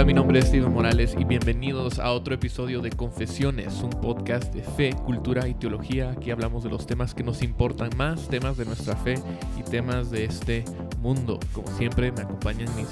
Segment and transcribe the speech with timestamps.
[0.00, 4.50] Hola, mi nombre es Steven Morales y bienvenidos a otro episodio de Confesiones, un podcast
[4.54, 6.12] de fe, cultura y teología.
[6.12, 9.16] Aquí hablamos de los temas que nos importan más, temas de nuestra fe
[9.58, 10.64] y temas de este
[11.02, 11.38] mundo.
[11.52, 12.88] Como siempre, me acompañan mis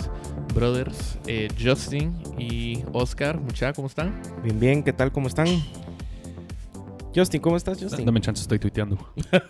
[0.52, 3.40] brothers eh, Justin y Oscar.
[3.40, 4.20] Mucha, ¿cómo están?
[4.42, 5.10] Bien, bien, ¿qué tal?
[5.10, 5.48] ¿Cómo están?
[7.14, 8.04] Justin, ¿cómo estás, Justin?
[8.04, 8.96] Dame chance, estoy tuiteando.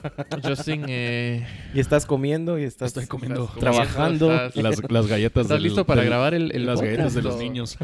[0.45, 3.45] Justin, eh, Y estás comiendo y estás Estoy comiendo.
[3.45, 4.33] estás trabajando.
[4.33, 7.15] estás- Las, las galletas ¿Estás del- listo para del- grabar el, el Las podcast, galletas
[7.15, 7.77] de los niños.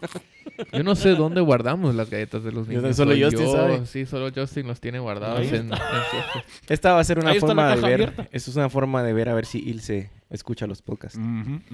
[0.72, 2.96] Yo no sé dónde guardamos las galletas de los Yo- niños.
[2.96, 3.52] solo Soy Justin yo.
[3.52, 3.86] sabe.
[3.86, 5.70] Sí, solo Justin los tiene guardados en,
[6.68, 7.84] Esta va a ser una Ahí forma de ver.
[7.94, 8.28] abierta.
[8.32, 11.18] Esto es una forma de ver a ver si Ilse escucha los podcasts.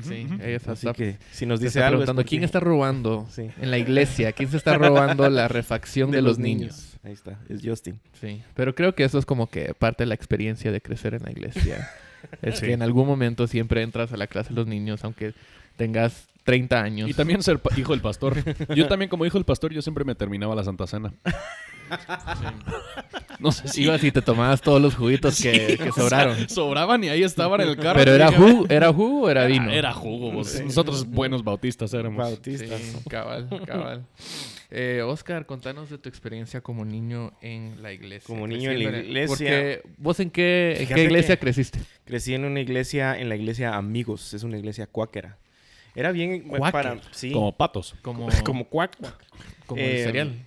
[0.02, 0.34] Sí, ujú.
[0.34, 1.98] ella está, Así que si nos dice está algo.
[2.00, 3.50] es preguntando porque- quién está robando Sí.
[3.60, 6.98] en la iglesia, quién se está robando la refacción de, los niños.
[7.04, 8.00] Ahí está, es Justin.
[8.20, 11.22] Sí, pero creo que eso es como que parte de la experiencia de crecer en
[11.22, 11.88] la iglesia.
[12.42, 12.66] es Sí.
[12.66, 15.34] que en algún momento siempre entras a la clase de los niños, aunque
[15.76, 17.10] tengas 30 años.
[17.10, 18.34] Y también ser hijo del pastor.
[18.74, 21.12] Yo también como hijo del pastor, yo siempre me terminaba la Santa Cena.
[23.38, 23.82] No sé si...
[23.82, 26.48] ibas y te tomabas todos los juguitos que, Sí, que o sea, sobraron.
[26.48, 27.98] sobraban y ahí estaban en el carro.
[27.98, 29.70] pero era jugo, era jugo o era "Ah, vino.
[29.70, 30.32] Era jugo.
[30.32, 30.60] vos".
[30.64, 32.18] Nosotros buenos bautistas éramos.
[32.18, 32.80] Bautistas.
[32.80, 34.06] Sí, cabal, cabal.
[34.70, 38.26] Eh, Oscar, contanos de tu experiencia como niño en la iglesia.
[38.26, 39.28] Como niño en la iglesia.
[39.28, 41.78] Porque vos en qué, en qué iglesia que- creciste?
[42.04, 44.34] Crecí en una iglesia, en la iglesia Amigos.
[44.34, 45.36] Es una iglesia cuáquera.
[45.94, 46.72] Era bien ¿Cuáquer?
[46.72, 46.98] para.
[47.12, 47.30] Sí.
[47.32, 47.94] Como patos.
[48.02, 48.96] Como, como cuac.
[49.66, 50.46] como eh, el cereal.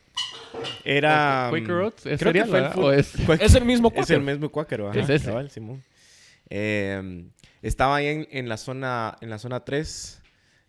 [0.84, 1.48] Era.
[1.52, 2.74] Quaker Oats, ¿es creo que fue el ¿verdad?
[2.74, 4.16] fu- ¿O es- Quaker- Es el mismo Es cuáquer.
[4.18, 5.26] el mismo cuáquero, ajá, Es ese.
[5.28, 5.84] cabal, Simón.
[6.50, 7.26] Eh,
[7.62, 10.22] estaba ahí en, en la zona en la zona 3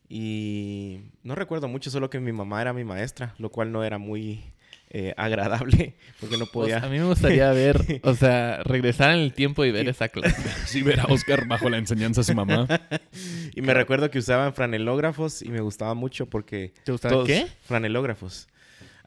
[0.09, 3.97] y no recuerdo mucho, solo que mi mamá era mi maestra, lo cual no era
[3.99, 4.43] muy
[4.91, 6.79] eh, agradable porque no Pues, podía.
[6.79, 10.43] a mí me gustaría ver, o sea, regresar en el tiempo y ver esa clase.
[10.67, 12.67] Sí, ver a Oscar bajo la enseñanza de su mamá.
[13.55, 17.47] Y me recuerdo que usaban franelógrafos y me gustaba mucho porque ¿Te gustaba todos- qué?
[17.63, 18.49] Franelógrafos.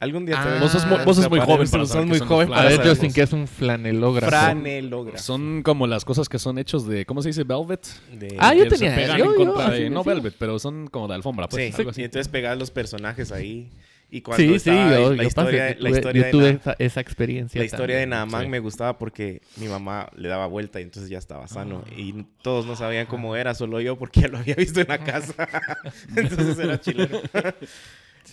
[0.04, 2.48] Algún día Ah, te- vos sos mu- vos sos muy joven para sos muy joven
[2.50, 2.86] los A para ver.
[2.88, 4.30] Justin, ¿qué es un flanelógrafo?
[4.30, 5.18] Franelógrafo.
[5.18, 7.06] Son como las cosas que son hechos de...
[7.06, 7.44] ¿Cómo se dice?
[7.44, 7.86] Velvet.
[8.12, 9.88] De- Ah, yo Que se tenía- pegan yo- en yo contra así de...
[9.90, 11.48] me No velvet, pero son como de alfombra.
[11.48, 12.02] Pues, Sí, algo así.
[12.02, 13.70] y entonces pegabas los personajes ahí.
[14.10, 15.80] Y cuando Sí, sí, estaba yo, la yo historia, pasé.
[15.80, 17.58] la tuve- historia yo de tuve Na- esa, esa experiencia.
[17.58, 18.10] La historia de también.
[18.10, 18.48] Naaman sí.
[18.48, 21.82] me gustaba porque mi mamá le daba vuelta y entonces ya estaba sano.
[21.96, 24.98] Y todos no sabían cómo era, solo yo porque ya lo había visto en la
[24.98, 25.34] casa.
[26.16, 27.18] entonces era chileno.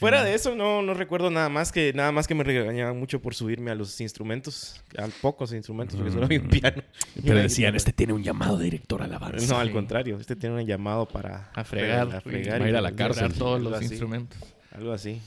[0.01, 3.21] Fuera de eso, no, no recuerdo nada más que nada más que me regañaban mucho
[3.21, 6.81] por subirme a los instrumentos, a pocos instrumentos, porque solo había un piano.
[7.15, 9.53] y Pero decían, este tiene un llamado de director a alabanza.
[9.53, 12.15] No, al contrario, este tiene un llamado para A fregar.
[12.15, 13.37] a fregar a ir y a la fregar, cárcel.
[13.37, 14.39] Todos los así, instrumentos.
[14.71, 15.21] Algo así.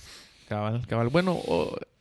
[0.48, 1.08] Cabal, cabal.
[1.08, 1.40] Bueno,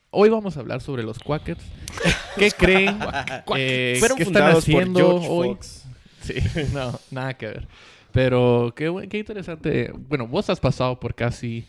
[0.09, 1.63] hoy vamos a hablar sobre los Quackers.
[2.37, 2.97] ¿Qué creen?
[3.55, 5.47] Eh, Fueron ¿Qué están por haciendo George hoy?
[5.49, 5.83] Fox.
[6.21, 6.35] Sí,
[6.73, 7.67] no, nada que ver.
[8.11, 9.91] Pero qué, qué interesante.
[9.93, 11.65] Bueno, vos has pasado por casi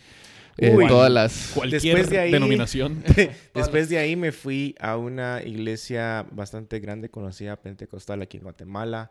[0.59, 0.87] eh, Uy.
[0.87, 1.51] todas las...
[1.55, 3.03] Cualquier Después de ahí- denominación.
[3.55, 9.11] Después de ahí me fui a una iglesia bastante grande conocida pentecostal aquí en Guatemala.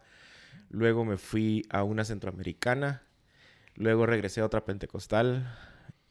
[0.69, 3.03] Luego me fui a una centroamericana.
[3.75, 5.51] Luego regresé a otra pentecostal.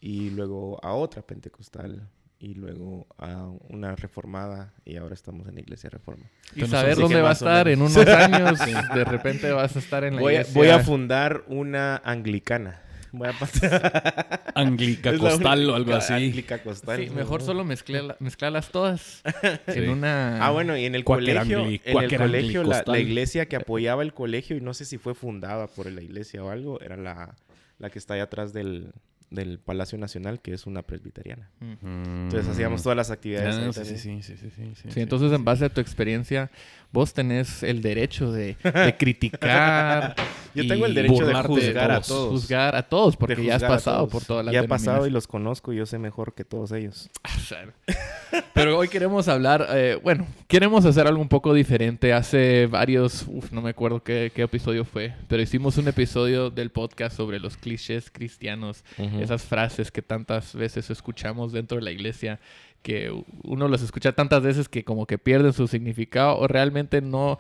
[0.01, 2.09] Y luego a otra pentecostal.
[2.39, 4.75] Y luego a una reformada.
[4.85, 6.25] Y ahora estamos en la iglesia reforma.
[6.55, 8.59] Y Entonces, saber dónde va a estar en unos años.
[8.95, 10.61] De repente vas a estar en la Voy a, iglesia.
[10.61, 12.83] voy a fundar una anglicana.
[13.13, 14.43] Voy a pasar.
[14.55, 16.13] Anglica Costal o algo así.
[16.15, 16.99] Anglica costal.
[17.05, 19.23] Sí, mejor solo mezclarla- mezclarlas todas
[19.69, 19.79] Sí.
[19.81, 20.45] en una...
[20.45, 23.57] Ah, bueno, y en el Quaker colegio, angli- en el colegio la, la iglesia que
[23.57, 26.97] apoyaba el colegio, y no sé si fue fundada por la iglesia o algo, era
[26.97, 27.35] la,
[27.79, 28.93] la que está allá atrás del,
[29.33, 31.51] del Palacio Nacional, que es una presbiteriana.
[31.61, 32.25] Mm.
[32.25, 33.57] Entonces hacíamos todas las actividades.
[33.57, 36.51] Ah, sí, sí, sí, sí, sí, sí, Sí, entonces en base a tu experiencia,
[36.93, 40.15] vos tenés el derecho de, de criticar.
[40.55, 42.31] Yo y tengo el derecho de juzgar a todos.
[42.31, 45.27] Juzgar a todos, porque ya has pasado por todas las Ya he pasado y los
[45.27, 47.11] conozco y yo sé mejor que todos ellos.
[48.55, 52.13] Pero hoy queremos hablar, eh, bueno, queremos hacer algo un poco diferente.
[52.13, 56.71] Hace varios, uf, no me acuerdo qué, qué episodio fue, pero hicimos un episodio del
[56.71, 58.85] podcast sobre los clichés cristianos,
[59.23, 62.41] esas frases que tantas veces escuchamos dentro de la iglesia,
[62.83, 63.11] que
[63.45, 67.39] uno las escucha tantas veces que como que pierden su significado o realmente no,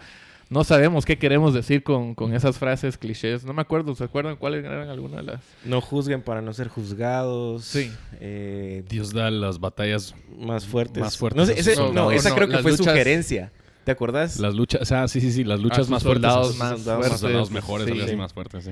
[0.50, 3.44] no sabemos qué queremos decir con, con esas frases clichés.
[3.44, 5.40] No me acuerdo, ¿se acuerdan cuáles eran algunas de las?
[5.64, 7.64] No juzguen para no ser juzgados.
[7.64, 7.90] Sí.
[8.20, 11.02] Eh, Dios da las batallas, más fuertes.
[11.02, 13.50] Más fuertes No, sé, ese- esa No, creo que fue luchas- sugerencia.
[13.84, 14.38] ¿Te acordás?
[14.38, 16.22] las luchas, o sea, sí, sí, sí, las luchas más fuertes.
[16.30, 17.20] soldados más soldados fuertes.
[17.20, 18.14] soldados mejores, Sí.
[18.16, 18.70] más fuertes, sí.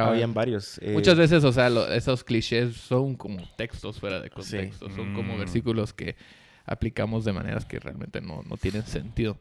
[0.00, 0.78] Habían varios.
[0.78, 5.14] eh, Muchas veces, o sea, lo- esos clichés son como textos fuera de contexto, son
[5.14, 5.38] como Mm.
[5.38, 6.16] versículos que
[6.64, 9.38] aplicamos de maneras que realmente no, no tienen sentido.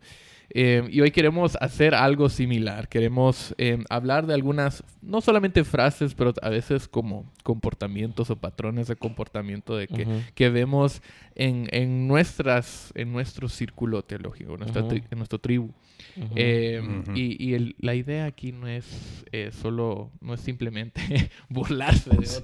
[0.53, 2.89] Eh, y hoy queremos hacer algo similar.
[2.89, 8.87] Queremos eh, hablar de algunas, no solamente frases, pero a veces como comportamientos o patrones
[8.87, 10.21] de comportamiento de que, Ujú.
[10.35, 11.01] que vemos
[11.35, 14.91] en, en, nuestras, en nuestro círculo teológico, en nuestra, Ujú.
[14.95, 15.71] tri- en nuestro tribu.
[16.17, 16.33] Ujú.
[16.35, 17.13] Eh, Ujú.
[17.15, 21.01] Y, y el- la idea aquí no es eh, solo, no es simplemente
[21.49, 22.41] burlarse de otros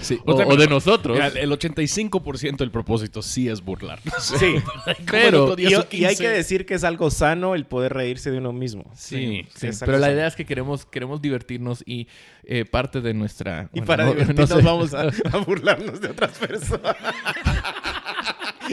[0.00, 0.18] Sí.
[0.24, 1.16] o, o de nosotros.
[1.16, 4.14] Mira, el 85% del propósito sí es burlarnos.
[4.22, 4.54] Sí,
[5.10, 5.66] Pero- y,
[5.96, 8.90] y hay que decir que es algo sano el poder reírse de uno mismo.
[8.94, 12.08] Sí, Sí, es pero la idea es que queremos, queremos divertirnos y
[12.44, 13.68] eh, parte de nuestra...
[13.72, 14.62] Y bueno, para no- no divertirnos sé.
[14.62, 16.96] vamos a, a burlarnos de otras personas.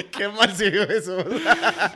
[0.17, 1.17] Qué mal se vio eso.
[1.17, 1.25] No,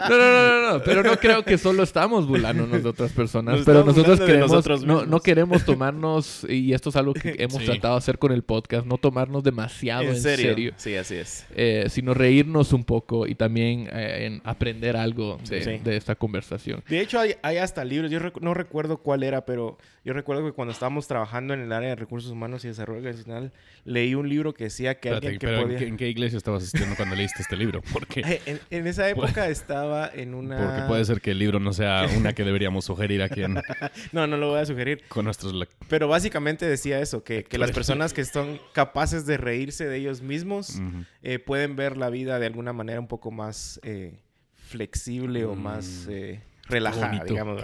[0.09, 3.65] no, no, no, no, pero no creo que solo estamos burlándonos de otras personas, Nos
[3.65, 7.65] pero nosotros queremos, nosotros no, no queremos tomarnos, y esto es algo que hemos Sí.
[7.65, 11.45] tratado de hacer con el podcast, no tomarnos demasiado en, serio, Sí, así es.
[11.55, 15.77] eh, sino reírnos un poco y también eh, en aprender algo de, Sí.
[15.83, 16.83] de esta conversación.
[16.87, 18.09] De hecho, hay, hay hasta libros.
[18.11, 21.71] Yo rec- no recuerdo cuál era, pero yo recuerdo que cuando estábamos trabajando en el
[21.71, 23.51] área de recursos humanos y desarrollo organizacional,
[23.85, 25.77] leí un libro que decía que Espérate, alguien que pero ¿en podía...
[25.79, 27.81] qué, en qué iglesia estabas asistiendo cuando leíste este libro?
[27.93, 30.57] Porque, Eh, En, en esa época estaba en una...
[30.57, 33.55] porque puede ser que el libro no sea una que deberíamos sugerir aquí en-
[34.11, 35.03] No, no lo voy a sugerir.
[35.07, 35.53] con nuestros...
[35.87, 40.21] Pero básicamente decía eso, que, que las personas que son capaces de reírse de ellos
[40.21, 40.79] mismos
[41.23, 44.19] eh, pueden ver la vida de alguna manera un poco más eh,
[44.55, 46.11] flexible o más Mm.
[46.11, 47.61] eh, Qué relajada, bonito, digamos.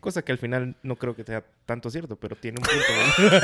[0.00, 3.34] Cosa que al final no creo que sea tanto cierto, pero tiene un punto.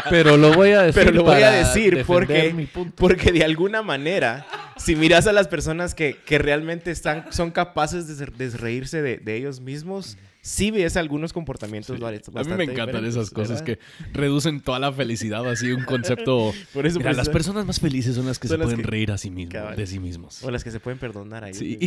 [0.10, 2.94] Pero lo voy a decir Pero lo voy a decir porque- mi punto.
[2.96, 4.46] Porque de alguna manera,
[4.76, 9.18] si miras a las personas que, que realmente están, son capaces de, de reírse de,
[9.18, 12.02] de ellos mismos, sí ves algunos comportamientos Sí.
[12.36, 13.64] A mí me encantan esas cosas ¿verdad?
[13.64, 13.78] que
[14.18, 16.54] reducen toda la felicidad así un concepto.
[16.72, 18.82] Por eso, Mira, por las personas más felices son las que Son se las pueden
[18.84, 19.76] que- reír a sí mismos, Cabal.
[19.76, 20.42] de sí mismos.
[20.44, 21.54] O las que se pueden perdonar ahí.
[21.54, 21.78] Sí.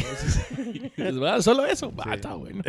[1.41, 1.91] Solo eso.
[2.05, 2.61] Ah, está bueno.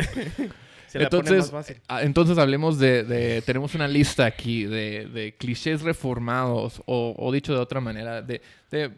[0.93, 1.81] Se la pone Entonces, más fácil.
[1.87, 7.31] ah, entonces hablemos de, de- Tenemos una lista aquí de, de clichés reformados o, o
[7.31, 8.41] dicho de otra manera, de,
[8.71, 8.91] de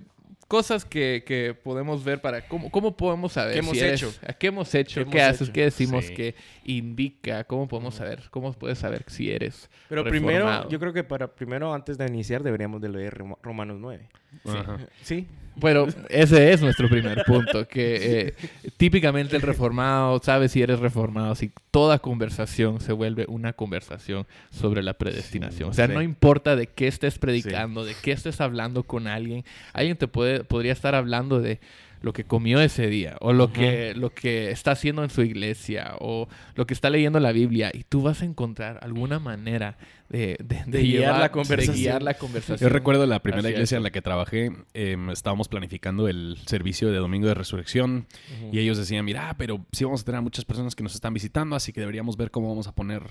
[0.48, 2.48] cosas que, que podemos ver para...
[2.48, 4.14] ¿Cómo, cómo podemos saber ¿Qué hemos si eres- hecho?
[4.28, 5.06] ¿a ¿Qué hemos hecho?
[5.06, 5.42] ¿Qué ¿Qué, hemos haces?
[5.48, 5.54] hecho?
[5.54, 6.14] ¿Qué decimos Sí.
[6.14, 7.44] que indica?
[7.46, 8.24] ¿Cómo podemos saber?
[8.30, 12.44] ¿Cómo puedes saber si eres Pero primero, yo creo que para primero, antes de iniciar,
[12.44, 14.08] deberíamos de leer Roma- Romanos 9.
[14.46, 14.78] Ajá.
[15.02, 15.28] Sí.
[15.56, 17.96] Bueno, ese es nuestro primer punto, que
[18.28, 18.34] eh,
[18.78, 24.84] típicamente el reformado sabe si eres reformado, si toda conversación se vuelve una conversación sobre
[24.84, 25.70] la predestinación.
[25.70, 25.94] O sea, Sí.
[25.94, 30.44] no importa de qué estés predicando, de qué estés hablando con alguien, alguien te puede,
[30.44, 31.60] podría estar hablando de
[32.02, 35.96] lo que comió ese día, o lo, que, lo que está haciendo en su iglesia,
[36.00, 39.78] o lo que está leyendo la Biblia, y tú vas a encontrar alguna manera
[40.10, 41.76] de, de, De guiar llevar- la conversación.
[41.76, 42.70] de guiar la conversación.
[42.70, 46.98] Yo recuerdo la primera iglesia en la que trabajé, em, estábamos planificando el servicio de
[46.98, 48.06] Domingo de Resurrección
[48.52, 51.14] y ellos decían, mira, pero sí vamos a tener a muchas personas que nos están
[51.14, 53.02] visitando, así que deberíamos ver cómo vamos a poner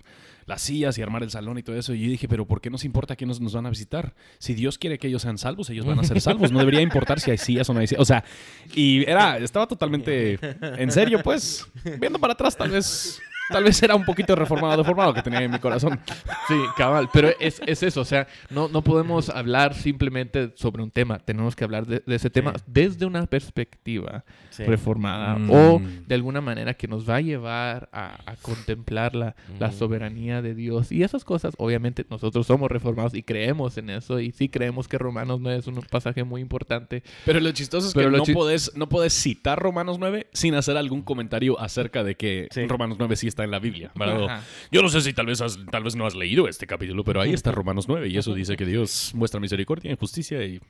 [0.46, 1.94] las sillas y armar el salón y todo eso.
[1.94, 4.14] Y yo dije, pero ¿por qué nos importa quiénes nos van a visitar?
[4.38, 6.52] Si Dios quiere que ellos sean salvos, ellos van a ser salvos.
[6.52, 8.02] No debería importar si hay sillas o no hay sillas.
[8.02, 8.25] O sea,
[8.75, 10.38] y era, estaba totalmente
[10.79, 11.67] en serio, pues,
[11.99, 13.20] viendo para atrás, tal vez...
[13.50, 16.00] Tal vez era un poquito reformado, deformado que tenía en mi corazón.
[16.49, 20.91] Sí, cabal, pero es, es eso, o sea, no, no podemos hablar simplemente sobre un
[20.91, 24.62] tema, tenemos que hablar de, de ese tema desde una perspectiva Sí.
[24.64, 25.50] reformada Mm.
[25.50, 30.42] o de alguna manera que nos va a llevar a, a contemplar la, la soberanía
[30.42, 34.49] de Dios y esas cosas, obviamente nosotros somos reformados y creemos en eso y sí
[34.49, 37.02] creemos que Romanos no es un pasaje muy importante.
[37.25, 40.76] Pero lo chistoso es Pero que no, podés, no podés citar Romanos 9 sin hacer
[40.76, 42.66] algún comentario acerca de que Sí.
[42.66, 43.91] Romanos 9 sí está en la Biblia.
[44.71, 47.21] Yo no sé si tal vez, has- tal vez no has leído este capítulo, pero
[47.21, 50.61] ahí está Romanos 9 y eso dice que Dios muestra misericordia y justicia y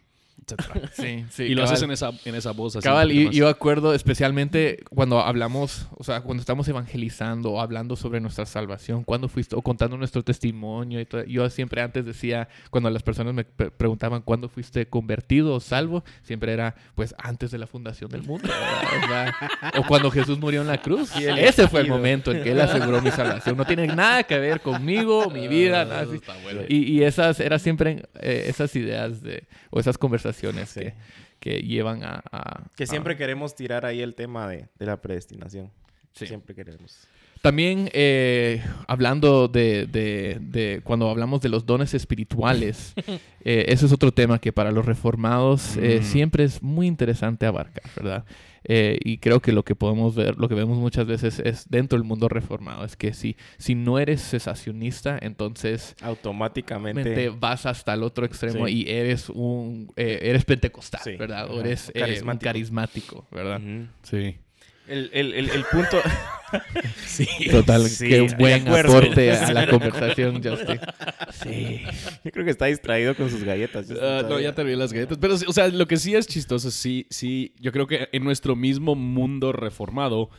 [0.47, 0.91] etcétera.
[0.95, 1.43] Sí, sí.
[1.45, 2.85] y lo haces en esa, en esa voz así.
[2.85, 8.21] Cabal, y yo acuerdo especialmente cuando hablamos, o sea, cuando estamos evangelizando o hablando sobre
[8.21, 11.25] nuestra salvación, cuando fuiste, o contando nuestro testimonio y todo.
[11.25, 16.05] Yo siempre antes decía, cuando las personas me pre- preguntaban cuándo fuiste convertido o salvo,
[16.23, 18.49] siempre era, pues, antes de la fundación del mundo.
[19.01, 19.33] ¿verdad?
[19.79, 21.09] O, cuando Jesús murió en la cruz.
[21.11, 23.57] Sí, Ese fue el momento en que Él aseguró mi salvación.
[23.57, 26.17] No tiene nada que ver conmigo, mi vida, nada así.
[26.17, 26.63] está bueno.
[26.69, 30.34] Y, y esas eran siempre eh, esas ideas de, o esas conversaciones
[30.69, 30.81] Sí.
[30.81, 30.95] que,
[31.41, 32.23] que llevan a...
[32.33, 35.71] a- Que a- siempre queremos tirar ahí el tema de, de la predestinación.
[36.13, 36.27] Sí.
[36.27, 37.07] Siempre queremos.
[37.43, 42.95] También eh, hablando de, de- de- cuando hablamos de los dones espirituales,
[43.45, 46.05] eh, ese es otro tema que para los reformados eh, Mm.
[46.05, 48.25] siempre es muy interesante abarcar, ¿verdad?
[48.67, 51.99] Eh, y creo que lo que podemos ver, lo que vemos muchas veces es dentro
[51.99, 57.05] del mundo reformado, es que si, si no eres cesacionista, entonces Automáticamente.
[57.05, 58.73] mente vas hasta el otro extremo Sí.
[58.87, 61.17] y eres un eh, eres pentecostal, Sí.
[61.17, 61.51] ¿verdad?
[61.51, 63.27] O eres eh, un Carismático.
[63.31, 63.61] ¿verdad?
[64.03, 64.37] Sí.
[64.89, 66.01] El, el, el, el punto...
[67.05, 67.27] Sí.
[67.51, 68.97] Total, Sí, qué buen acuerdo.
[68.99, 70.79] aporte a la conversación, Justin.
[71.43, 71.83] Sí.
[72.23, 73.91] Yo creo que está distraído con sus galletas.
[74.01, 75.19] Ah, no, ya terminé las galletas.
[75.21, 77.55] Pero, sí, o sea, lo que sí es chistoso, sí, sí.
[77.59, 80.31] Yo creo que en nuestro mismo mundo reformado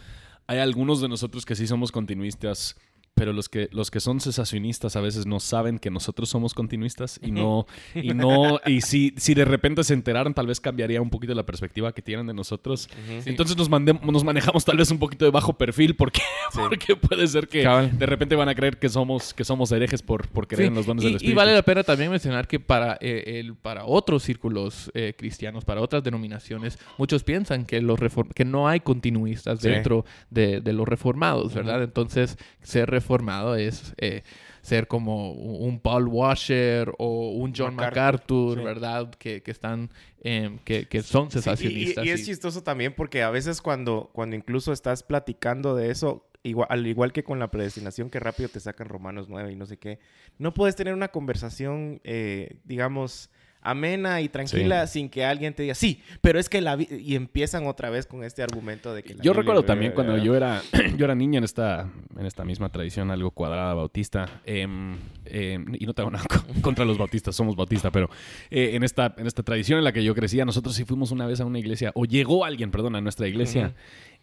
[0.47, 2.77] hay algunos de nosotros que sí somos continuistas.
[3.15, 7.17] Pero los que, los que son cesacionistas a veces no saben que nosotros somos continuistas
[7.24, 11.10] y no, y no, y si, si de repente se enteraran, tal vez cambiaría un
[11.10, 12.89] poquito la perspectiva que tienen de nosotros.
[12.91, 13.22] Ujú.
[13.29, 16.19] Entonces nos, mandem- nos manejamos tal vez un poquito de bajo perfil porque,
[16.53, 17.98] porque puede ser que Cabal.
[17.98, 20.75] de repente van a creer que somos, que somos herejes por, por creer Sí, en
[20.75, 21.38] los dones y, del y Espíritu.
[21.38, 25.79] vale la pena también mencionar que para, eh, el, para otros círculos eh, cristianos, para
[25.79, 29.69] otras denominaciones, muchos piensan que, los reform- que no hay continuistas Sí.
[29.69, 31.81] dentro de, de los reformados, ¿verdad?
[31.81, 34.24] Entonces, ser reformado es eh,
[34.62, 38.63] ser como un Paul Washer o un John MacArthur, MacArthur, sí.
[38.63, 39.09] ¿verdad?
[39.19, 39.91] Que, que están,
[40.24, 42.03] em, que, que son Sí, y- cesacionistas.
[42.05, 46.25] y, y es chistoso también porque a veces cuando, cuando incluso estás platicando de eso,
[46.41, 49.67] igual, al igual que con la predestinación, que rápido te sacan Romanos 9 y no
[49.67, 50.00] sé qué,
[50.39, 53.29] no puedes tener una conversación, eh, digamos,
[53.65, 56.75] amena y tranquila sin que alguien te diga, sí, pero es que la...
[56.75, 59.15] vi-", Y empiezan otra vez con este argumento de que...
[59.15, 60.62] la Yo Biblia- recuerdo también cuando yo era,
[60.98, 64.41] yo era niño en esta, en esta misma tradición algo cuadrada bautista.
[64.45, 64.95] em,
[65.25, 68.10] em, y no tengo nada co- contra los bautistas, somos bautistas, pero
[68.50, 71.25] eh, en, esta, en esta tradición en la que yo crecía, nosotros sí fuimos una
[71.25, 73.74] vez a una iglesia, o llegó alguien, perdón, a nuestra iglesia.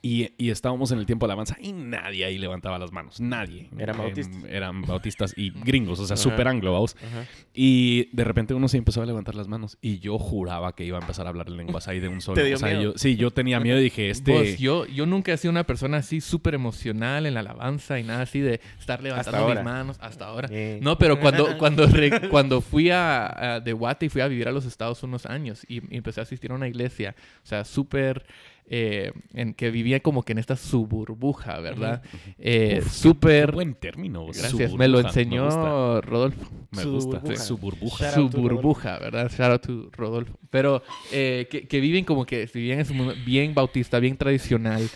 [0.04, 3.20] Y, y estábamos en el tiempo de alabanza y nadie ahí levantaba las manos.
[3.20, 3.68] Nadie.
[3.78, 4.44] Eran Em, bautistas.
[4.50, 6.96] eran bautistas y gringos, o sea, súper anglo, vamos.
[6.96, 7.24] Ajá.
[7.54, 10.98] Y de repente uno se empezó a levantar las manos y yo juraba que iba
[10.98, 12.34] a empezar a hablar en lenguas ahí de un solo.
[12.34, 12.82] ¿Te dio o sea, miedo?
[12.82, 14.32] yo, sí, yo tenía miedo y dije, este...
[14.32, 18.02] Pues yo, yo nunca he sido una persona así súper emocional en la alabanza y
[18.02, 20.48] nada así de estar levantando mis manos hasta ahora.
[20.50, 20.80] Eh.
[20.82, 24.48] No, pero cuando, cuando, re- cuando fui a, a- de Guate y fui a vivir
[24.48, 27.64] a los Estados unos años y, y empecé a asistir a una iglesia, o sea,
[27.64, 28.24] súper,
[28.66, 32.02] eh, en que vivía como que en esta suburbuja, ¿verdad?
[32.38, 33.52] Eh, súper...
[33.52, 34.26] buen término.
[34.26, 36.00] Gracias, me lo enseñó Me.
[36.00, 36.50] Rodolfo.
[36.70, 37.18] Me gusta.
[37.18, 37.36] burbuja.
[37.36, 38.04] Su burbuja.
[38.04, 38.54] Shout Su out to Rodolfo.
[38.56, 39.30] burbuja, ¿verdad?
[39.30, 40.38] Shout out to Rodolfo.
[40.50, 44.88] Pero eh, que, que viven como que vivían en su mundo bien bautista, bien tradicional.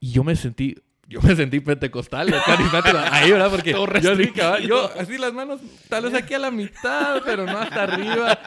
[0.00, 0.76] Y yo me sentí,
[1.08, 2.96] yo me sentí pentecostal, carismático.
[3.10, 3.50] Ahí, ¿verdad?
[3.50, 7.44] Porque Todo yo, cabal, yo así las manos, tal vez aquí a la mitad, pero
[7.46, 8.38] no hasta arriba.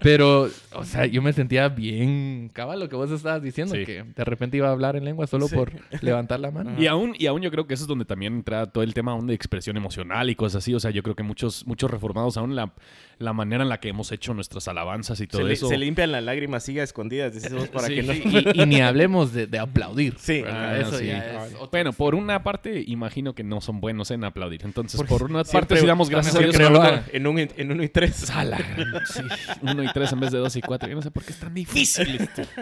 [0.00, 3.84] Pero, o sea, yo me sentía bien cabal lo que vos estabas diciendo, Sí.
[3.84, 5.54] que de repente iba a hablar en lengua solo Sí.
[5.54, 6.72] por levantar la mano.
[6.78, 9.12] Y aún, y aún yo creo que eso es donde también entra todo el tema
[9.12, 10.74] aún de expresión emocional y cosas así.
[10.74, 12.72] O sea, yo creo que muchos, muchos reformados aún la,
[13.18, 15.68] la manera en la que hemos hecho nuestras alabanzas y todo Se, li- eso.
[15.68, 18.12] se limpian las lágrimas, sigue a escondidas, decimos, para Sí, que no...
[18.12, 20.14] Y, y ni hablemos de, de aplaudir.
[20.18, 20.42] Sí.
[20.46, 21.06] Ah, Eso sí.
[21.06, 24.62] ya es otro Bueno, por una parte, imagino que no son buenos en aplaudir.
[24.64, 26.56] Entonces, Por- por, una parte, sí damos gracias a Dios.
[26.56, 28.30] Una- en, un, en uno y tres.
[28.30, 29.20] A la gran- sí.
[29.60, 30.88] Uno y tres en vez de dos y cuatro.
[30.88, 32.42] Yo no sé por qué es tan difícil esto.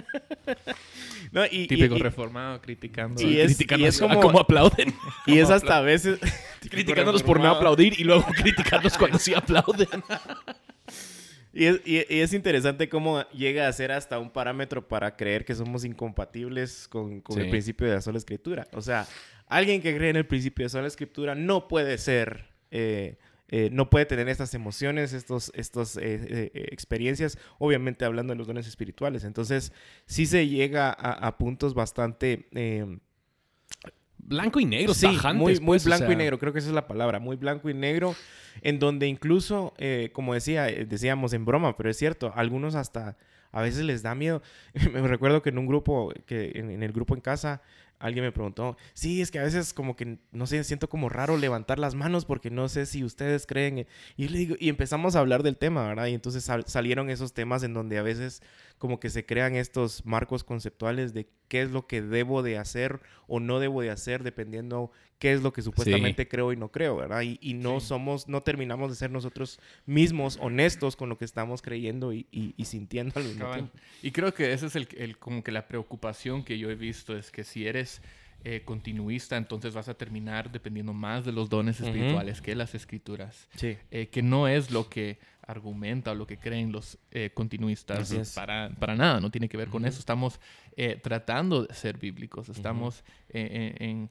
[1.31, 3.23] No, y, y- Típico y- reformado criticando.
[3.23, 4.93] Y es- Criticando y es a como- cómo aplauden.
[5.27, 6.19] y es hasta a veces...
[6.71, 9.87] Criticándolos por no aplaudir y luego criticándolos cuando sí aplauden.
[11.59, 15.45] Y es, y- y es interesante cómo llega a ser hasta un parámetro para creer
[15.45, 17.51] que somos incompatibles con, con el Sí.
[17.51, 18.69] principio de la sola escritura.
[18.73, 19.07] O sea,
[19.49, 23.17] alguien que cree en el principio de sola escritura no puede ser, eh,
[23.49, 28.69] eh, no puede tener estas emociones, estos, estos eh, experiencias, obviamente hablando de los dones
[28.69, 29.25] espirituales.
[29.25, 29.73] Entonces,
[30.07, 32.47] sí se llega a, a puntos bastante...
[34.29, 36.69] Blanco y negro, Sí, tajantes, muy, muy pues, o blanco y negro, creo que esa
[36.69, 38.15] es la palabra, muy blanco y negro,
[38.61, 43.17] en donde incluso, eh, como decía, eh, decíamos en broma, pero es cierto, algunos hasta
[43.51, 44.43] a veces les da miedo.
[44.93, 47.63] me recuerdo que en un grupo, que en, en el grupo en casa,
[47.99, 51.37] alguien me preguntó, sí, es que a veces como que, no sé, siento como raro
[51.37, 53.87] levantar las manos porque no sé si ustedes creen.
[54.17, 56.07] Y, yo le digo, y empezamos a hablar del tema, ¿verdad?
[56.07, 58.43] Y entonces sal- salieron esos temas en donde a veces
[58.79, 63.01] como que se crean estos marcos conceptuales de qué es lo que debo de hacer
[63.27, 66.95] o no debo de hacer dependiendo qué es lo que supuestamente creo y no creo,
[66.97, 67.23] ¿verdad?
[67.23, 67.89] Y, y no Sí.
[67.89, 72.55] somos, no terminamos de ser nosotros mismos honestos con lo que estamos creyendo y, y-
[72.57, 73.73] y sintiendo al mismo tiempo.
[74.01, 77.17] Y creo que esa es el, el- como que la preocupación que yo he visto
[77.17, 77.88] es que si eres
[78.45, 83.49] eh, continuista, entonces vas a terminar dependiendo más de los dones espirituales que las escrituras,
[83.57, 83.77] Sí.
[83.91, 88.71] eh, que no es lo que argumenta o lo que creen los eh, continuistas para,
[88.79, 89.99] para nada, no tiene que ver con eso.
[89.99, 90.39] Estamos
[91.03, 94.11] tratando de ser bíblicos, estamos en- en-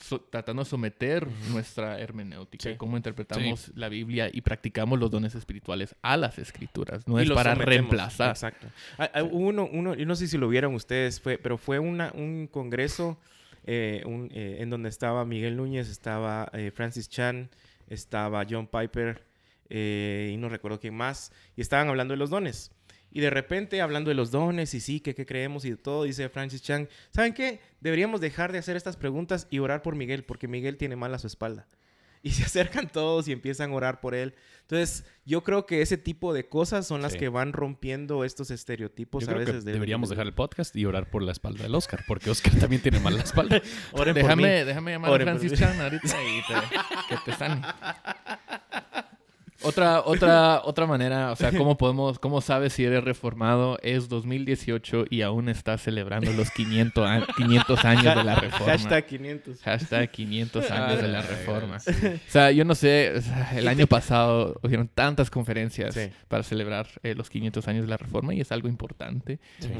[0.00, 2.76] so- tratando de someter nuestra hermenéutica, Sí.
[2.76, 7.06] cómo interpretamos la Biblia y practicamos los dones espirituales a las escrituras.
[7.08, 7.64] No Y es para sometemos.
[7.66, 8.30] reemplazar.
[8.30, 8.66] Exacto.
[8.98, 12.12] Ah, ah, uno, uno, yo no sé si lo vieron ustedes, fue, pero fue una,
[12.14, 13.18] un congreso
[13.66, 17.48] eh, un, eh, en donde estaba Miguel Núñez, estaba eh, Francis Chan,
[17.88, 19.24] estaba John Piper
[19.70, 22.72] eh, y no recuerdo quién más, y estaban hablando de los dones.
[23.14, 26.02] Y de repente, hablando de los dones y sí, que qué creemos y de todo,
[26.04, 27.60] dice Francis Chang, ¿saben qué?
[27.80, 31.18] Deberíamos dejar de hacer estas preguntas y orar por Miguel, porque Miguel tiene mal a
[31.18, 31.66] su espalda.
[32.26, 34.34] Y se acercan todos y empiezan a orar por él.
[34.62, 37.18] Entonces, yo creo que ese tipo de cosas son las Sí.
[37.18, 39.64] que van rompiendo estos estereotipos Yo a creo que veces.
[39.66, 42.80] de- deberíamos dejar el podcast y orar por la espalda del Oscar, porque Oscar también
[42.80, 43.60] tiene mal la espalda.
[43.92, 44.64] Oren por Déjame, mí.
[44.64, 45.58] déjame llamar a Oren por Francis.
[45.60, 47.60] Chan ahorita y te- que te sane.
[49.64, 53.78] Otra, otra, otra manera, o sea, ¿cómo podemos, cómo sabes si eres reformado?
[53.82, 58.72] Es 2018 y aún estás celebrando los 500, a- 500 años de la reforma.
[58.72, 59.62] Hashtag 500.
[59.62, 61.76] Hashtag 500 años de la reforma.
[61.78, 63.12] O sea, yo no sé,
[63.54, 66.10] el año pasado hubieron tantas conferencias Sí.
[66.28, 69.38] para celebrar eh, los 500 años de la reforma y es algo importante.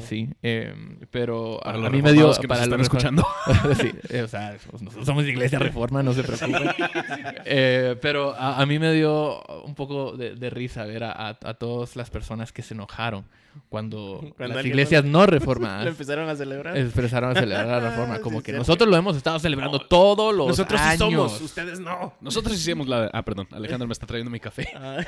[0.09, 0.29] Sí.
[0.43, 0.75] eh,
[1.11, 2.23] pero a, Para a los mí me dio...
[2.33, 3.27] que nos para están los escuchando.
[3.81, 6.71] sí, eh, o sea, nosotros somos iglesia reforma, no se preocupen.
[7.47, 11.29] Eh, pero a, a mí me dio un poco de, de risa ver a, a,
[11.31, 13.25] a todas las personas que se enojaron
[13.69, 16.77] cuando, Cuando las iglesias no Lo reformadas empezaron a celebrar.
[16.77, 18.19] expresaron a celebrar la reforma.
[18.21, 18.61] Como Sí, que cierto.
[18.61, 20.93] nosotros lo hemos estado celebrando todos los Nosotros años.
[20.93, 22.15] sí somos, ustedes no.
[22.21, 23.11] Nosotros hicimos la...
[23.13, 23.47] Ah, perdón.
[23.53, 24.69] Alejandro me está trayendo mi café.
[24.75, 25.05] Ah,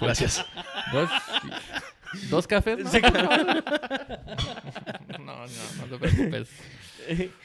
[0.00, 0.44] Gracias.
[0.92, 1.10] ¿Dos,
[2.30, 2.78] ¿Dos cafés?
[2.84, 2.90] No,
[5.18, 6.48] no, no, no te preocupes.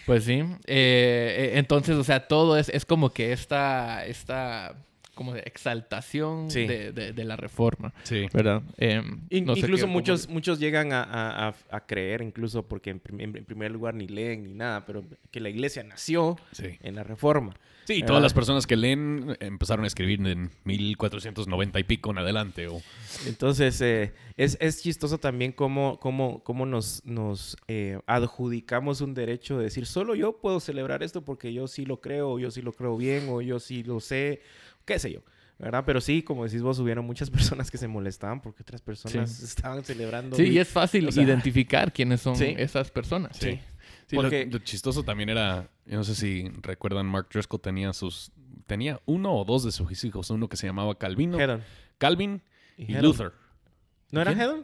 [0.06, 0.34] Pues sí.
[0.34, 4.76] Eh, eh, entonces, o sea, todo es, es como que esta, esta
[5.18, 6.66] como de exaltación Sí.
[6.66, 8.28] de, de- de la reforma, Sí.
[8.34, 8.64] ¿verdad?
[8.78, 12.22] Eh, In- no sé incluso qué- muchos, cómo- muchos llegan a, a- a- a creer,
[12.22, 15.84] incluso porque en, prim- en primer lugar ni leen ni nada, pero que la iglesia
[15.84, 16.78] nació Sí.
[16.82, 17.54] en la reforma.
[17.86, 18.06] Sí, Ah.
[18.06, 22.68] todas las personas que leen empezaron a escribir en 1490 y pico en adelante.
[22.68, 22.82] O...
[23.26, 29.58] Entonces, eh, es, es chistoso también cómo, cómo, cómo nos, nos eh, adjudicamos un derecho
[29.58, 32.62] de decir, solo yo puedo celebrar esto porque yo sí lo creo, o yo sí
[32.62, 34.42] lo creo bien, o yo sí lo sé,
[34.88, 35.22] qué sé yo.
[35.60, 35.84] ¿Verdad?
[35.88, 37.30] Pero sí, como decís vos, hubieron muchas
[37.60, 39.44] personas que se molestaban porque otras personas Sí.
[39.46, 40.36] estaban celebrando.
[40.36, 42.54] Sí, y es fácil o sea, identificar quiénes son Sí.
[42.58, 43.38] esas personas.
[43.38, 43.60] Sí.
[44.14, 48.32] Porque- lo, chistoso también era, yo no sé si recuerdan, Mark Driscoll tenía sus,
[48.68, 51.64] tenía uno o dos de sus hijos, uno que se llamaba Calvino, Hedon.
[51.98, 52.42] Calvin
[52.78, 52.94] y.
[52.96, 53.32] Luther.
[54.12, 54.32] ¿No era.
[54.34, 54.64] Hedon?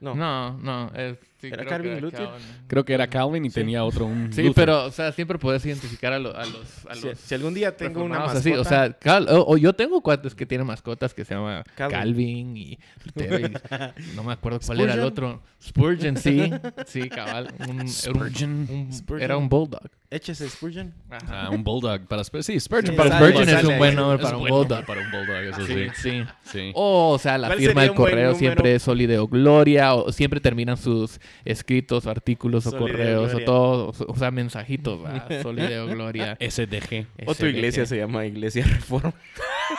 [0.00, 0.14] No.
[0.14, 0.92] No, no.
[0.94, 2.24] es- sí, ¿Era creo Calvin Luther?
[2.26, 2.46] Calvin.
[2.66, 3.54] Creo que era Calvin y Sí.
[3.54, 4.54] tenía otro, un Sí, Luther.
[4.54, 6.86] pero, o sea, siempre puedes identificar a, lo- a los...
[6.88, 8.38] A Si, los si algún día tengo una mascota...
[8.38, 11.62] así, o sea, Cal- o, o yo tengo cuates que tienen mascotas que se llama
[11.74, 11.98] Calvin.
[11.98, 12.78] Calvin, y
[14.14, 15.42] no me acuerdo cuál era el otro.
[15.62, 16.50] Spurgeon, sí.
[16.86, 17.48] Sí, cabal.
[17.60, 18.66] Un, era un- Spurgeon.
[18.70, 19.22] un- Spurgeon.
[19.24, 19.88] Era un bulldog.
[20.10, 20.94] échese Spurgeon.
[21.28, 24.16] Ah, un bulldog para Sp- sí, Spurgeon Sí, para sale- Spurgeon es un buen nombre
[24.16, 24.84] Es para un bulldog.
[24.84, 25.74] para un bulldog, eso sí.
[25.74, 26.24] Sí, sí.
[26.44, 26.72] Sí.
[26.74, 30.76] O, o sea, la ¿Cuál firma del correo siempre es Solideo Gloria, o siempre terminan
[30.76, 35.26] sus escritos, artículos, o Solideo correos, o todo, o, o sea, mensajitos, ¿verdad?
[35.42, 36.36] Solideo Gloria.
[36.40, 37.06] SDG.
[37.26, 37.48] O tu SDG.
[37.48, 39.12] iglesia se llama Iglesia Reforma.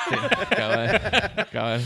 [0.10, 0.16] Sí,
[0.56, 1.82] cabal, cabal.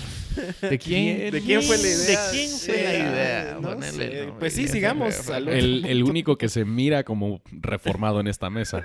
[0.61, 1.31] ¿De quién?
[1.31, 2.07] ¿De quién fue la idea?
[2.25, 3.57] ¿De quién fue la idea?
[3.61, 5.29] no nombre, Pues sí, sigamos.
[5.29, 8.83] El, el único que se mira como reformado en esta mesa.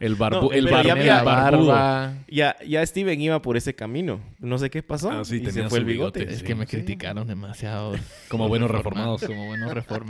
[0.00, 1.66] El, barbu No, el, pero ya el barbudo.
[1.68, 2.14] barba.
[2.28, 4.20] Ya, ya Steven iba por ese camino.
[4.40, 5.10] No sé qué pasó.
[5.10, 6.20] Ah, sí, y tenía se fue el bigote.
[6.20, 6.34] bigote.
[6.34, 6.76] Es Sí, que me sí.
[6.76, 7.94] criticaron demasiado.
[8.28, 9.22] Como buenos reformados.
[9.22, 10.09] Como buenos reformados.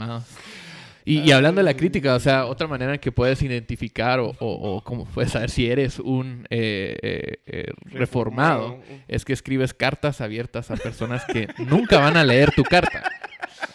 [1.03, 4.35] Y, y hablando de la crítica, o sea, otra manera en que puedes identificar o,
[4.39, 9.73] o, o cómo puedes saber si eres un eh, eh, eh, reformado, es que escribes
[9.73, 13.03] cartas abiertas a personas que nunca van a leer tu carta.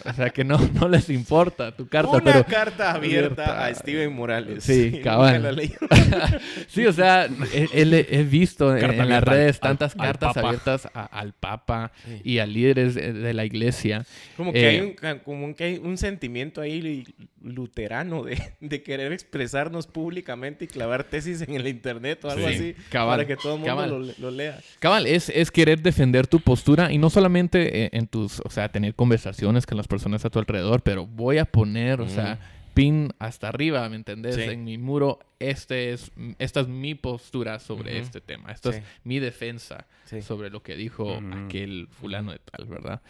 [0.08, 2.44] O sea, que no, no les importa tu carta, Una pero...
[2.46, 3.64] carta abierta, abierta.
[3.66, 4.64] a Steven Morales.
[4.64, 5.36] Sí, cabal.
[6.68, 10.06] Sí, o sea, he, he- he visto en, Carta en las redes al- tantas al
[10.06, 10.46] cartas Papa.
[10.48, 12.20] abiertas a- al Papa Sí.
[12.24, 14.04] y a líderes de, de la iglesia.
[14.36, 17.04] Como que, Eh, hay un, como que hay un sentimiento ahí
[17.42, 22.54] luterano de, de querer expresarnos públicamente y clavar tesis en el internet o algo Sí,
[22.54, 23.90] así cabal, para que todo el mundo cabal.
[23.90, 24.58] lo, lo lea.
[24.80, 28.68] Cabal, es, es querer defender tu postura y no solamente eh, en tus, o sea,
[28.68, 32.38] tener conversaciones con las personas a tu alrededor, pero voy a poner, o sea,
[32.74, 34.34] pin hasta arriba, ¿me entendés?
[34.34, 34.42] Sí.
[34.42, 38.02] En mi muro, este es, esta es mi postura sobre Ujú.
[38.02, 38.78] este tema, esta Sí.
[38.78, 40.20] es mi defensa Sí.
[40.20, 41.46] sobre lo que dijo Ujú.
[41.46, 43.00] aquel fulano de tal, ¿verdad?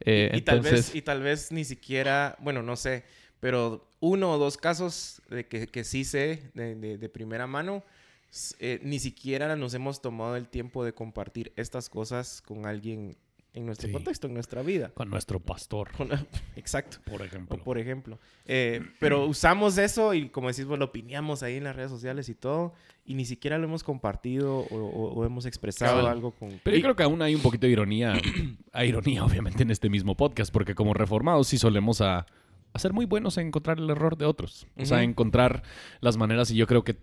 [0.00, 3.04] Eh, y, tal entonces, vez, y tal vez ni siquiera, bueno, no sé,
[3.38, 7.84] pero uno o dos casos de que, que sí sé de, de- de primera mano,
[8.58, 13.16] eh, ni siquiera nos hemos tomado el tiempo de compartir estas cosas con alguien
[13.54, 13.92] en nuestro Sí.
[13.92, 14.90] contexto, en nuestra vida.
[14.94, 16.08] Con nuestro pastor, Con-
[16.56, 16.98] Exacto.
[17.04, 17.58] por O ejemplo.
[17.62, 18.18] por ejemplo.
[18.46, 22.28] Eh, pero usamos eso y como decís, vos, lo opinamos ahí en las redes sociales
[22.30, 22.72] y todo,
[23.04, 26.60] y ni siquiera lo hemos compartido o, o- o hemos expresado algo con...
[26.62, 28.14] Pero yo creo que aún hay un poquito de ironía,
[28.72, 32.26] hay ironía obviamente en este mismo podcast, porque como reformados sí solemos a,
[32.72, 34.66] a ser muy buenos en encontrar el error de otros.
[34.78, 35.62] O sea, encontrar
[36.00, 36.96] las maneras y yo creo que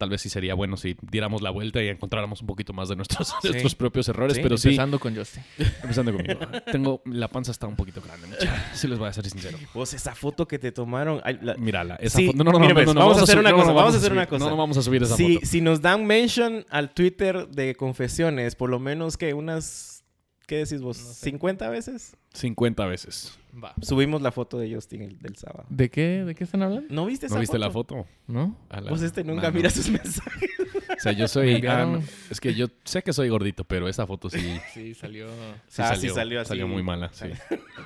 [0.00, 2.96] tal vez sí sería bueno si diéramos la vuelta y encontráramos un poquito más de
[2.96, 3.48] nuestros, Sí.
[3.50, 5.42] nuestros propios errores, Sí, pero sí, Empezando con Justin.
[5.82, 6.40] empezando conmigo.
[6.72, 8.64] Tengo, la panza está un poquito grande, mucha.
[8.74, 9.58] Sí les voy a ser sincero.
[9.74, 11.20] Vos, esa foto que te tomaron...
[11.22, 12.38] ay, la- Mírala, esa Sí, foto.
[12.38, 13.98] No, no, no, mira, no, no, no, vamos a hacer una cosa, no, vamos a
[13.98, 14.44] hacer subir- una cosa.
[14.46, 15.46] No, no vamos a subir esa si, foto.
[15.46, 20.02] si nos dan mention al Twitter de confesiones, por lo menos que unas...
[20.46, 20.98] ¿Qué decís vos?
[21.00, 21.32] No sé.
[21.38, 22.16] ¿50 veces?
[22.32, 23.36] 50 veces.
[23.52, 23.74] Va.
[23.82, 25.64] Subimos la foto de Justin el, del sábado.
[25.68, 26.86] ¿De qué, ¿De qué están hablando?
[26.94, 27.66] ¿No viste esa ¿No viste foto?
[27.66, 28.06] la foto?
[28.28, 28.56] ¿No?
[28.70, 29.54] La- Vos este nunca Mano.
[29.56, 30.50] mira sus mensajes.
[30.90, 31.54] O sea, yo soy...
[31.56, 35.26] enviaron- ah, es que yo sé que soy gordito, pero esa foto sí, Sí, salió.
[35.66, 36.48] sí Ah, sí salió, salió así.
[36.48, 37.10] salió muy mala.
[37.12, 37.26] Sí.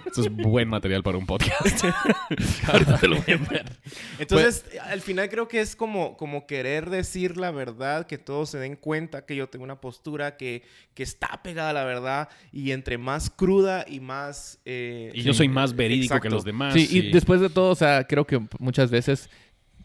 [0.04, 1.82] Esto es buen material para un podcast.
[2.70, 3.64] Ahorita te lo voy a enviar.
[4.18, 8.58] Entonces, al final creo que es como, como querer decir la verdad, que todos se
[8.58, 10.62] den cuenta que yo tengo una postura que,
[10.94, 14.33] que está pegada a la verdad y entre más cruda y más...
[14.64, 16.74] eh, Y yo soy más verídico que los demás.
[16.74, 19.28] Sí, y y- después de todo, o sea, creo que muchas veces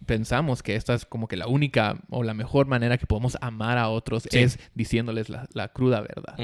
[0.05, 3.77] pensamos que esta es como que la única o la mejor manera que podemos amar
[3.77, 4.39] a otros Sí.
[4.39, 6.35] es diciéndoles la, la cruda verdad.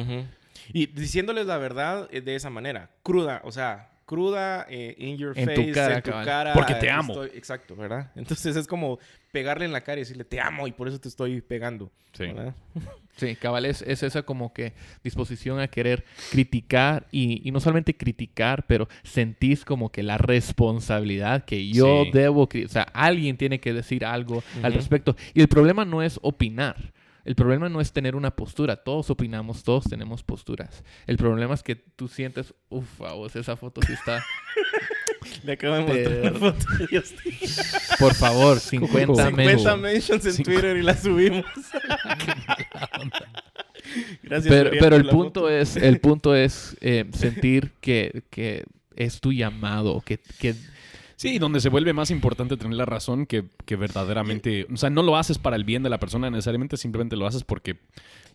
[0.74, 5.38] Y diciéndoles la verdad eh, de esa manera, cruda, o sea, cruda, eh, in your
[5.38, 6.26] En tu face, cara, en tu cabal.
[6.26, 6.54] cara.
[6.54, 7.14] Porque te amo.
[7.14, 8.12] estoy- exacto, ¿verdad?
[8.16, 9.00] Entonces es como
[9.32, 11.92] pegarle en la cara y decirle, te amo y por eso te estoy pegando.
[12.14, 12.26] Sí.
[12.28, 12.56] ¿verdad?
[13.18, 17.96] Sí, cabal, es, es esa como que disposición a querer criticar y, y no solamente
[17.96, 22.12] criticar, pero sentís como que la responsabilidad que yo Sí.
[22.12, 25.16] debo, o sea, alguien tiene que decir algo al respecto.
[25.34, 26.76] Y el problema no es opinar.
[27.26, 28.76] El problema no es tener una postura.
[28.78, 30.84] Todos opinamos, todos tenemos posturas.
[31.08, 34.24] El problema es que tú sientes, uff, vos, esa foto sí está.
[35.44, 37.34] Le acabo de mostrar la foto de Justin.
[38.00, 39.64] Por favor, 50 50 menos.
[39.64, 41.46] 50 mentions en Twitter y la subimos.
[44.24, 44.54] Gracias.
[44.54, 45.50] Pero, pero el punto foto.
[45.50, 50.56] es, el punto es eh, sentir que, que es tu llamado, que, que
[51.16, 54.68] Sí, donde se vuelve más importante tener la razón que, que verdaderamente...
[54.74, 57.44] O sea, no lo haces para el bien de la persona necesariamente, simplemente lo haces
[57.44, 57.78] porque...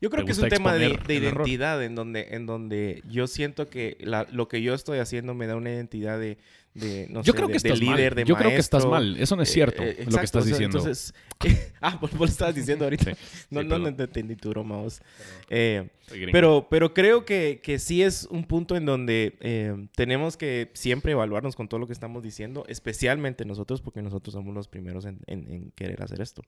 [0.00, 3.26] Yo creo te que es un tema de, de identidad en donde, en donde yo
[3.26, 6.38] siento que la- lo que yo estoy haciendo me da una identidad de,
[6.74, 8.24] de no Yo sé, creo de, que de estás líder, mal.
[8.24, 9.16] de Yo creo que estás mal.
[9.16, 10.78] Eso no es cierto, Eh, eh, lo que estás diciendo.
[10.78, 11.12] Entonces,
[11.80, 13.14] ah, vos, vos lo estabas diciendo ahorita.
[13.14, 15.02] Sí, no, sí, no, no entendí tu broma, vos.
[15.48, 15.88] Eh,
[16.32, 21.12] pero, pero creo que, que sí es un punto en donde eh, tenemos que siempre
[21.12, 25.18] evaluarnos con todo lo que estamos diciendo, especialmente nosotros, porque nosotros somos los primeros en,
[25.26, 26.42] en- en querer hacer esto.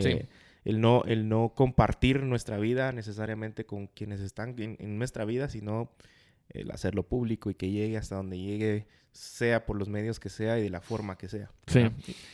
[0.00, 0.20] Sí.
[0.64, 5.48] el, no, el no compartir nuestra vida necesariamente con quienes están en, en nuestra vida,
[5.48, 5.90] sino
[6.50, 8.86] el hacerlo público y que llegue hasta donde llegue,
[9.18, 11.50] sea por los medios que sea y de la forma que sea.
[11.66, 11.90] Sí.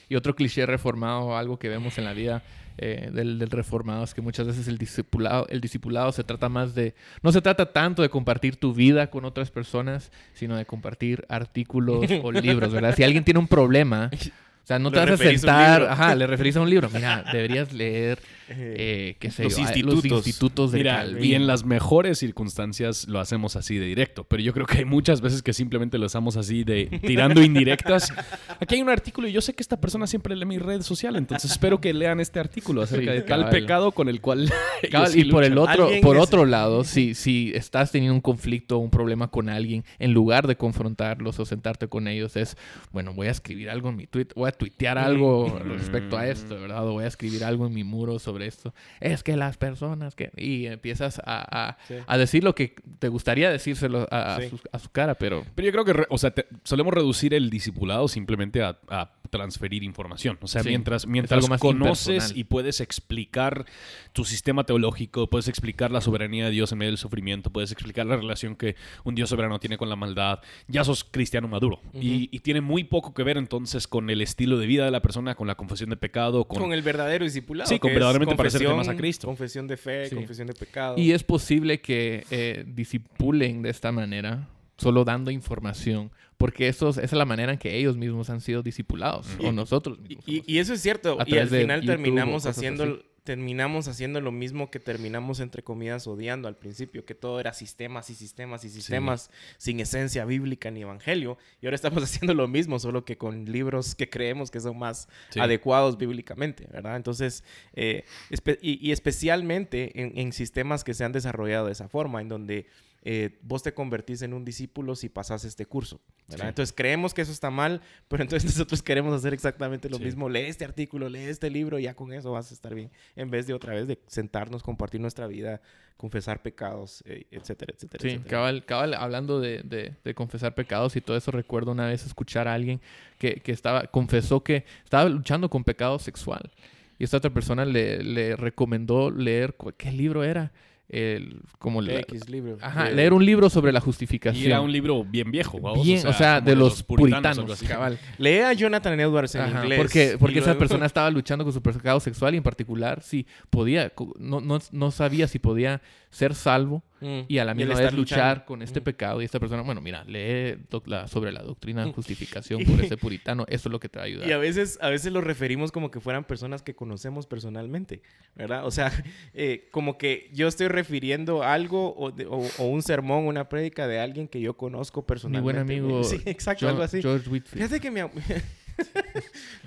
[0.08, 2.42] Y otro cliché reformado, algo que vemos en la vida
[2.76, 6.74] eh, del, del reformado, es que muchas veces el discipulado, el discipulado se trata más
[6.74, 6.94] de...
[7.22, 12.04] No se trata tanto de compartir tu vida con otras personas, sino de compartir artículos
[12.22, 12.94] o libros, ¿verdad?
[12.94, 14.10] Si alguien tiene un problema,
[14.64, 15.82] o sea, no Le te vas a sentar...
[15.90, 16.88] Ajá, le referís a un libro.
[16.92, 20.04] Mira, deberías leer, Eh, eh, qué sé Los yo, ah, institutos.
[20.04, 21.24] los institutos de Mira, Calvin.
[21.24, 24.84] y en las mejores circunstancias lo hacemos así de directo, pero yo creo que hay
[24.84, 28.12] muchas veces que simplemente lo hacemos así de tirando indirectas.
[28.60, 31.16] Aquí hay un artículo y yo sé que esta persona siempre lee mi red social,
[31.16, 33.50] entonces espero que lean este artículo acerca Sí, de tal cabal.
[33.50, 34.50] pecado con el cual
[34.90, 38.76] Cabal, y por el otro, por es- otro lado, si, si estás teniendo un conflicto
[38.76, 42.56] o un problema con alguien, en lugar de confrontarlos o sentarte con ellos, es,
[42.92, 46.60] bueno, voy a escribir algo en mi tweet, voy a tuitear algo respecto a esto,
[46.60, 46.86] ¿verdad?
[46.88, 48.74] O voy a escribir algo en mi muro sobre esto.
[49.00, 50.30] Es que las personas que...
[50.36, 51.94] Y empiezas a, a, Sí.
[52.06, 55.44] a decir lo que te gustaría decírselo a, su, a su cara, pero...
[55.54, 59.10] Pero yo creo que, re- o sea, te- solemos reducir el discipulado simplemente a, a
[59.30, 60.38] transferir información.
[60.42, 62.38] O sea, Sí, mientras, mientras algo más conoces impersonal.
[62.38, 63.64] y puedes explicar
[64.12, 68.06] tu sistema teológico, puedes explicar la soberanía de Dios en medio del sufrimiento, puedes explicar
[68.06, 71.80] la relación que un Dios soberano tiene con la maldad, ya sos cristiano maduro.
[71.92, 75.00] y, y tiene muy poco que ver entonces con el estilo de vida de la
[75.02, 76.60] persona, con la confesión de pecado, con...
[76.62, 77.68] Con el verdadero discipulado.
[77.68, 79.26] Sí, con verdaderamente parecerte confesión, más a Cristo.
[79.26, 80.14] Confesión de fe, Sí.
[80.14, 80.96] confesión de pecado.
[80.98, 86.96] Y es posible que eh, disipulen de esta manera, solo dando información, porque eso es,
[86.98, 90.08] esa es la manera en que ellos mismos han sido discipulados, Y- o nosotros Y,
[90.08, 90.24] mismos.
[90.28, 91.16] y- y eso es cierto.
[91.26, 93.02] Y al final YouTube terminamos haciendo, así.
[93.24, 98.10] Terminamos haciendo lo mismo que terminamos, entre comillas, odiando al principio, que todo era sistemas
[98.10, 101.38] y sistemas y sistemas, sin esencia bíblica ni evangelio.
[101.62, 105.08] Y ahora estamos haciendo lo mismo, solo que con libros que creemos que son más
[105.30, 105.40] Sí.
[105.40, 106.96] adecuados bíblicamente, ¿verdad?
[106.96, 111.88] Entonces, eh, espe- y, y especialmente en, en sistemas que se han desarrollado de esa
[111.88, 112.66] forma, en donde
[113.04, 116.00] eh, vos te convertís en un discípulo si pasas este curso.
[116.28, 116.36] Sí.
[116.40, 120.04] Entonces creemos que eso está mal, pero entonces nosotros queremos hacer exactamente lo Sí.
[120.04, 120.28] mismo.
[120.30, 122.90] Lee este artículo, lee este libro, y ya con eso vas a estar bien.
[123.14, 125.60] En vez de otra vez de sentarnos, compartir nuestra vida,
[125.96, 128.00] confesar pecados, eh, etcétera, etcétera.
[128.02, 128.30] Sí, etcétera.
[128.30, 132.48] cabal, cabal, hablando de, de- de confesar pecados y todo eso, recuerdo una vez escuchar
[132.48, 132.80] a alguien
[133.18, 136.50] que, que estaba, confesó que estaba luchando con pecado sexual.
[136.98, 140.52] y esta otra persona le, le recomendó leer, ¿qué libro era?
[140.96, 142.56] El, como la- X libro.
[142.60, 144.46] Ajá, De- leer un libro sobre la Y justificación.
[144.46, 147.66] era un libro bien viejo, vamos, Bien, o sea, como de los algo puritanos, así.
[147.66, 147.98] cabal.
[148.18, 149.78] Lee a Jonathan Edwards en Ajá, inglés.
[149.78, 153.02] Porque, porque y esa luego- persona estaba luchando con su pecado sexual y en particular
[153.02, 157.20] si podía, no, no, no sabía si podía ser salvo Mm.
[157.28, 158.84] y a la misma vez luchar con este Mm.
[158.84, 162.96] pecado y esta persona, bueno, mira, lee la- sobre la doctrina de justificación por ese
[162.96, 164.28] puritano, eso es lo que te va a ayudar.
[164.28, 168.00] Y a veces, a veces los referimos como que fueran personas que conocemos personalmente,
[168.36, 168.64] ¿verdad?
[168.64, 168.90] O sea,
[169.34, 173.86] eh, como que yo estoy refiriendo algo o, de- o- o un sermón, una prédica
[173.88, 175.42] de alguien que yo conozco Mi personalmente.
[175.42, 177.02] buen amigo Sí, exacto, algo así.
[177.02, 177.66] George Whitfield.
[177.68, 178.00] Fíjate que mi,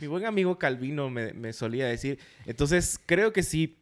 [0.01, 2.19] mi buen amigo Calvino me, me solía decir.
[2.45, 3.77] Entonces, creo que sí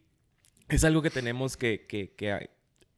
[0.68, 2.50] es algo que tenemos que, que- que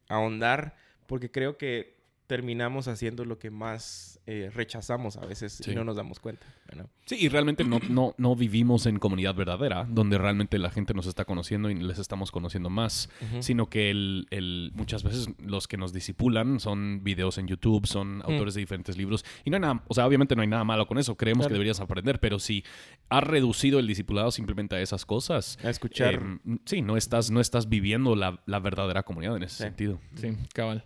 [0.09, 1.97] ahondar porque creo que
[2.28, 5.72] terminamos haciendo lo que más eh, rechazamos a veces Sí.
[5.72, 6.46] y no nos damos cuenta.
[6.68, 6.86] ¿verdad?
[7.06, 11.06] Sí, y realmente no, no, no vivimos en comunidad verdadera, donde realmente la gente nos
[11.06, 13.08] está conociendo y les estamos conociendo más,
[13.40, 18.20] sino que el, el- muchas veces los que nos disipulan son videos en YouTube, son
[18.22, 20.86] autores de diferentes libros, y no hay nada, o sea, obviamente no hay nada malo
[20.86, 21.48] con eso, creemos Claro.
[21.48, 22.62] que deberías aprender, pero si
[23.08, 26.14] has reducido el discipulado simplemente a esas cosas, A escuchar.
[26.16, 29.62] eh, sí, no estás, no estás viviendo la, la verdadera comunidad en ese Sí.
[29.62, 29.98] sentido.
[30.16, 30.84] Sí, cabal.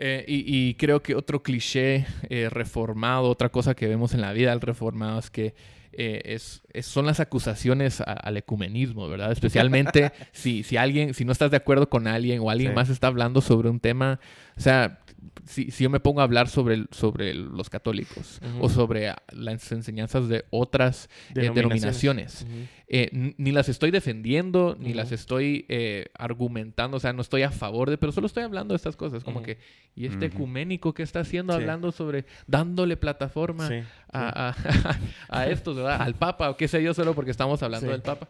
[0.00, 4.32] Eh, y, y creo que otro cliché eh, reformado, otra cosa que vemos en la
[4.32, 5.54] vida del reformado es que
[5.92, 9.32] eh, es, es- son las acusaciones a- al ecumenismo, ¿verdad?
[9.32, 12.74] Especialmente si, si alguien, si no estás de acuerdo con alguien o alguien Sí.
[12.76, 14.20] más está hablando sobre un tema,
[14.56, 15.00] o sea,
[15.46, 19.72] si, si yo me pongo a hablar sobre, sobre los católicos o sobre ah, las
[19.72, 22.46] enseñanzas de otras eh, denominaciones,
[22.86, 27.50] eh, ni las estoy defendiendo, ni las estoy eh, argumentando, o sea, no estoy a
[27.50, 29.58] favor de, pero solo estoy hablando de estas cosas, como que,
[29.96, 31.60] ¿y este ecuménico qué está haciendo Sí.
[31.60, 33.82] hablando sobre, dándole plataforma Sí.
[34.12, 34.96] a, a,
[35.28, 36.00] a estos, ¿verdad?
[36.00, 37.92] Al Papa, o qué sé yo, solo porque estamos hablando Sí.
[37.92, 38.28] del Papa?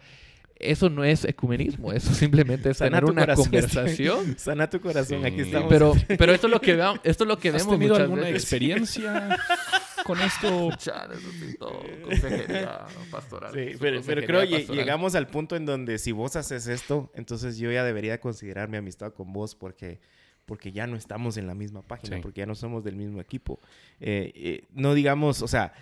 [0.60, 3.44] Eso no es ecumenismo, eso simplemente es Sana tener tu una corazón.
[3.44, 4.34] conversación.
[4.38, 5.26] Sana tu corazón, Sí.
[5.26, 5.68] aquí estamos.
[5.68, 8.02] Pero, pero esto es lo que veamos, esto es lo que ¿Has vemos tenido muchas
[8.04, 8.42] alguna veces.
[8.42, 9.38] experiencia
[10.04, 10.70] con esto?
[10.78, 13.52] Chale, eso sí, todo, consejería pastoral.
[13.54, 17.56] Sí, pero, pero creo que llegamos al punto en donde si vos haces esto, entonces
[17.58, 20.00] yo ya debería considerar mi amistad con vos porque,
[20.44, 22.22] porque ya no estamos en la misma página, Sí.
[22.22, 23.60] porque ya no somos del mismo equipo.
[24.00, 25.72] Eh, eh, no digamos, o sea,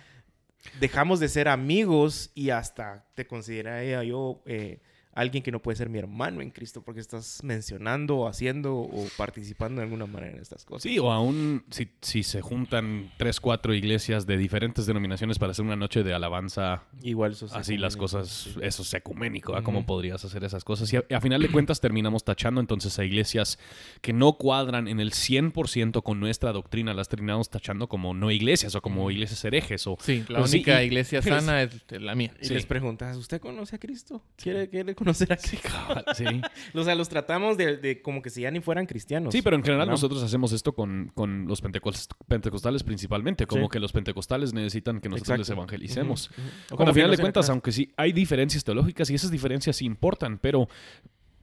[0.79, 4.81] dejamos de ser amigos y hasta te consideraría yo eh,
[5.17, 9.07] alguien que no puede ser mi hermano en Cristo porque estás mencionando o haciendo o
[9.17, 10.83] participando de alguna manera en estas cosas.
[10.83, 15.65] Sí, o aún si, si se juntan tres, cuatro iglesias de diferentes denominaciones para hacer
[15.65, 18.55] una noche de alabanza, Igual así las cosas, sí.
[18.61, 19.63] eso es ecuménico, ¿ah?
[19.63, 20.93] ¿cómo podrías hacer esas cosas?
[20.93, 23.57] Y a, final de cuentas terminamos tachando entonces a iglesias
[24.01, 28.75] que no cuadran en el 100% con nuestra doctrina, las terminamos tachando como no iglesias
[28.75, 29.97] o como iglesias herejes o...
[29.99, 32.33] Sí, la sí, única y- iglesia sana es la mía.
[32.39, 32.53] Y Sí.
[32.53, 34.21] les preguntas, ¿usted conoce a Cristo?
[34.35, 35.69] ¿Quiere, quiere conocer a Cristo?
[36.15, 36.25] Sí.
[36.73, 39.33] O sea, los tratamos de, de como que si ya ni fueran cristianos.
[39.33, 39.91] Sí, pero en general ¿no?
[39.93, 43.69] nosotros hacemos esto con, con los pentecos- pentecostales principalmente, como Sí.
[43.71, 46.29] que los pentecostales necesitan que nosotros les evangelicemos.
[46.37, 49.85] Bueno, como al final de cuentas, aunque sí hay diferencias teológicas y esas diferencias sí
[49.85, 50.67] importan, pero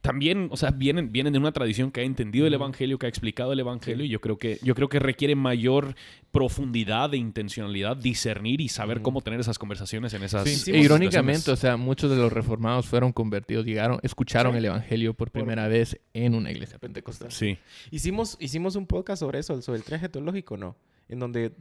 [0.04, 3.08] también, o sea, vienen, vienen de una tradición que ha entendido el evangelio, que ha
[3.08, 4.08] explicado el evangelio, Sí.
[4.08, 5.94] y yo creo que, yo creo que requiere mayor
[6.30, 10.46] profundidad e intencionalidad, discernir y saber cómo tener esas conversaciones en esas.
[10.46, 14.58] Sí, e irónicamente, o sea, muchos de los reformados fueron convertidos, llegaron, escucharon Sí.
[14.58, 17.32] el evangelio por Por- primera vez en una iglesia pentecostal.
[17.32, 17.56] Sí.
[17.90, 20.76] Hicimos, hicimos un podcast sobre eso, sobre el traje teológico, ¿no?
[21.08, 21.52] En donde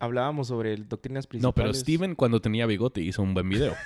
[0.00, 1.48] hablábamos sobre el- doctrinas principales.
[1.48, 3.72] No, pero Steven cuando tenía bigote hizo un buen video.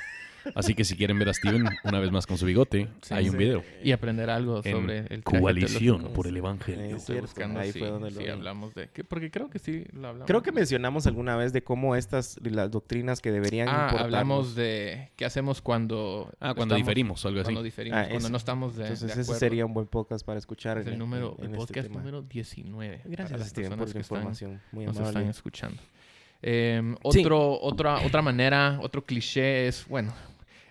[0.54, 3.26] Así que si quieren ver a Steven una vez más con su bigote, Sí, hay
[3.26, 3.38] un sí.
[3.38, 3.62] video.
[3.82, 6.84] Y aprender algo En sobre el Coalición por el Evangelio.
[6.84, 8.30] es Estoy cierto, buscando ahí si, fue donde lo si vi.
[8.30, 8.88] hablamos de...
[8.88, 10.26] que- porque creo que sí lo hablamos.
[10.26, 15.10] Creo que mencionamos alguna vez de cómo estas, las doctrinas que deberían Ah, hablamos de
[15.16, 16.30] qué hacemos cuando...
[16.40, 17.46] Ah, cuando estamos- diferimos o algo así.
[17.46, 20.38] Cuando diferimos, Ah, cuando no estamos de, Entonces de ese sería un buen podcast para
[20.38, 20.78] escuchar.
[20.78, 21.98] Es en- el número, en- en el este podcast tema.
[22.00, 22.98] número 19.
[22.98, 24.60] para Gracias, las Steven, personas por la que están- información.
[24.72, 25.18] Muy nos amable.
[25.18, 25.82] están escuchando.
[26.40, 26.80] Eh,
[27.10, 27.24] Sí.
[27.26, 30.12] otra, otra manera, otro cliché es, bueno,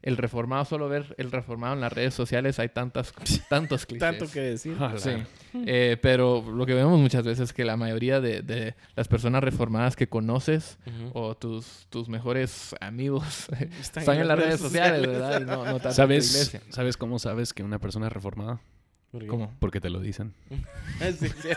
[0.08, 3.14] el reformado, solo ver el reformado en las redes sociales, hay tantas,
[3.50, 4.00] tantos clichés.
[4.00, 4.78] Tanto que decir.
[4.96, 5.12] Sí.
[5.66, 9.44] Eh, pero lo que vemos muchas veces es que la mayoría de, de las personas
[9.44, 10.78] reformadas que conoces
[11.12, 13.50] o tus, tus mejores amigos
[13.82, 15.42] Están están, en las redes sociales, ¿verdad?
[15.42, 16.62] Y no, no tanto en tu ¿Sabes, iglesia.
[16.70, 18.62] ¿Sabes cómo sabes que una persona es reformada?
[19.12, 19.28] ¿Por qué?
[19.28, 19.54] ¿Cómo?
[19.60, 20.34] Porque te lo dicen.
[21.00, 21.50] Sí, sí.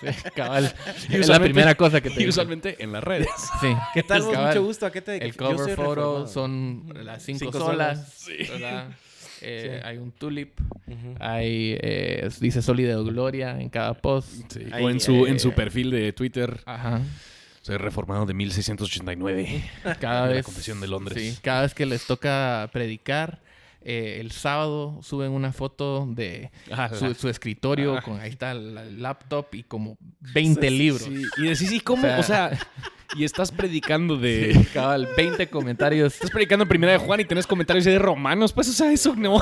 [0.00, 0.64] Sí, cabal.
[0.64, 2.28] Y es la usualmente- primera cosa que te Y dicen.
[2.30, 3.28] usualmente en las redes.
[3.60, 3.68] Sí.
[3.94, 4.22] ¿Qué tal.
[4.22, 4.86] Mucho gusto.
[4.86, 6.26] ¿A qué te El yo soy cover photo reformado.
[6.26, 8.48] son las cinco, Cinco solas, solas.
[8.50, 8.88] ¿verdad?
[8.90, 9.86] Eh, Sí.
[9.86, 11.14] Hay un tulip, Ujú.
[11.20, 14.28] hay, eh, dice Sólida Gloria en cada post.
[14.50, 14.60] Sí.
[14.72, 17.00] Ahí, o en su, eh, en su perfil de Twitter, Ajá.
[17.60, 19.62] soy reformado de 1689.
[20.00, 20.44] Cada De la vez.
[20.44, 21.22] Confesión de Londres.
[21.22, 23.40] Sí, cada vez que les toca predicar,
[23.88, 28.02] eh, el sábado suben una foto de Ah, su, escritorio, Ah.
[28.02, 29.96] con ahí está el, el laptop y como
[30.34, 31.02] 20 libros.
[31.02, 32.06] Sí, Y decís, ¿y cómo?
[32.06, 32.50] O O sea-
[33.16, 34.52] y estás predicando de...
[34.52, 36.14] Sí, cabal, 20 comentarios.
[36.14, 38.52] Estás predicando en primera de Juan y tenés comentarios de romanos.
[38.52, 39.40] Pues, o sea, eso no.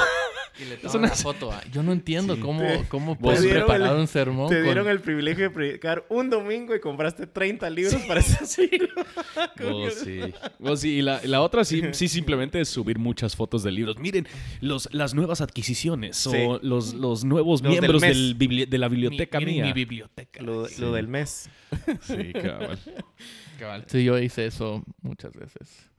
[0.60, 1.52] Y le Es toman una- la foto.
[1.72, 2.40] Yo no entiendo Sí.
[2.40, 4.48] cómo, Te- cómo te puedes preparar el- un sermón.
[4.48, 8.68] Te con- dieron el privilegio de predicar un domingo y compraste 30 libros para ese
[8.68, 8.88] libro.
[9.64, 10.20] Oh, sí.
[10.60, 13.98] Oh, sí, y la, la otra sí, sí simplemente es subir muchas fotos de libros.
[13.98, 14.26] Miren,
[14.60, 16.38] los, las nuevas adquisiciones o Sí.
[16.62, 19.64] los, los nuevos Los miembros del de la Mi- biblioteca miren mía.
[19.66, 20.42] mi biblioteca.
[20.42, 20.80] Lo, Sí.
[20.80, 21.48] lo del mes.
[22.02, 22.78] Sí, cabal.
[23.58, 23.84] Cabal.
[23.88, 25.90] Sí, yo hice eso muchas veces.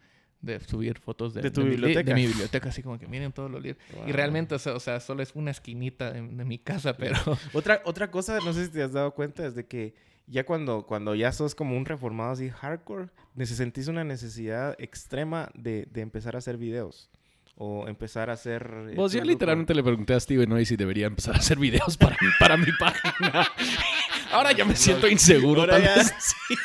[0.45, 2.03] De subir fotos de, ¿De tu biblioteca?
[2.03, 3.81] de mi biblioteca, así como que miren todos los libros.
[4.07, 7.15] Y realmente, o sea, o sea, solo es una esquinita de, de mi casa, pero...
[7.53, 9.95] Otra, otra cosa, no sé si te has dado cuenta, es de que
[10.27, 15.49] ya cuando, cuando ya sos como un reformado así hardcore, neces- sentís una necesidad extrema
[15.55, 17.09] de, de empezar a hacer videos.
[17.57, 18.63] O empezar a hacer...
[18.89, 19.31] eh, Pues yo grupo.
[19.31, 22.65] literalmente le pregunté a Steven hoy si debería empezar a hacer videos para, para mi
[22.79, 23.47] página.
[24.35, 25.61] Ahora ya me siento inseguro.
[25.61, 26.13] Ahora tal vez.
[26.19, 26.55] Sí,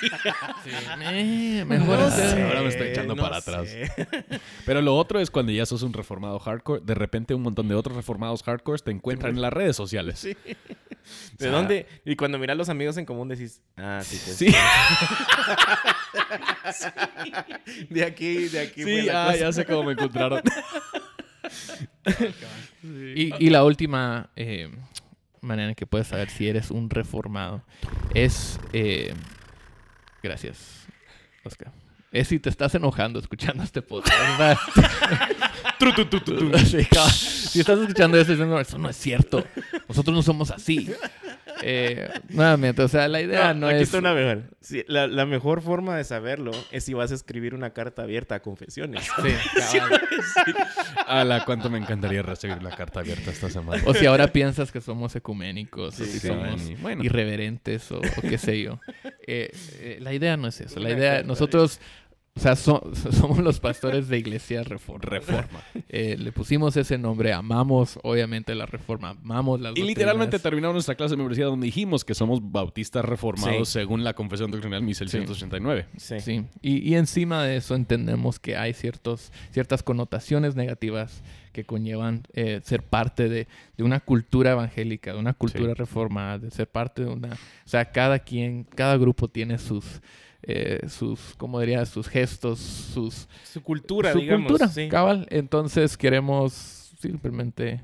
[1.03, 3.69] eh, mejor No hacer- sé, Ahora me estoy echando no para atrás.
[3.69, 3.91] sé.
[4.67, 7.75] Pero lo otro es cuando ya sos un reformado hardcore, de repente un montón de
[7.75, 10.19] otros reformados hardcores te encuentran en las redes sociales.
[10.19, 10.37] Sí.
[10.45, 10.57] ¿De
[11.39, 11.87] O sea, dónde?
[12.05, 14.53] Y cuando miras los amigos en común decís, ah, sí, pues, Sí,
[17.91, 18.85] de aquí, de aquí.
[18.85, 19.37] sí, ah, cosa.
[19.39, 20.43] ya sé cómo me encontraron.
[22.83, 24.71] Y, y la última eh,
[25.41, 27.63] manera en que puedes saber si eres un reformado
[28.15, 28.59] es...
[28.73, 29.15] eh,
[30.23, 30.87] gracias,
[31.45, 31.73] Oscar.
[32.13, 34.61] Es si te estás enojando escuchando este podcast.
[37.53, 39.45] si estás escuchando eso diciendo, eso no es cierto.
[39.89, 40.91] Nosotros no somos así.
[41.63, 43.83] Eh, nuevamente, o sea, la idea no, aquí es...
[43.83, 44.43] está una mejor.
[44.61, 48.35] Sí, la, la mejor forma de saberlo es si vas a escribir una carta abierta
[48.37, 49.03] a confesiones.
[49.23, 50.01] Sí, cabal.
[51.07, 53.83] Ala, cuánto me encantaría recibir la carta abierta esta semana.
[53.87, 56.29] O si ahora piensas que somos ecuménicos, o Sí, si sí.
[56.29, 57.03] somos Bueno.
[57.05, 58.81] irreverentes, o, o qué sé yo.
[59.27, 60.79] Eh, eh, la idea no es eso.
[60.81, 61.81] La idea, nosotros,
[62.37, 65.11] o sea, so- somos los pastores de Iglesia Reforma.
[65.11, 65.61] Reforma.
[65.89, 70.95] Eh, le pusimos ese nombre, amamos obviamente la Reforma, amamos las Y literalmente terminamos nuestra
[70.95, 73.81] clase de membresía donde dijimos que somos bautistas reformados Sí.
[73.81, 75.87] según la Confesión Doctrinal 1689.
[75.97, 76.21] Sí.
[76.21, 82.23] Sí, y, y encima de eso entendemos que hay ciertos, ciertas connotaciones negativas que conllevan
[82.33, 85.79] eh, ser parte de, de una cultura evangélica, de una cultura Sí.
[85.79, 87.31] reformada, de ser parte de una...
[87.33, 90.01] O sea, cada quien, cada grupo tiene sus,
[90.43, 91.85] eh, sus ¿cómo diría?
[91.87, 93.29] Sus gestos, sus...
[93.45, 94.47] Su cultura, su digamos.
[94.49, 94.89] cultura, sí.
[94.89, 95.27] cabal.
[95.31, 96.53] Entonces queremos
[97.01, 97.83] simplemente...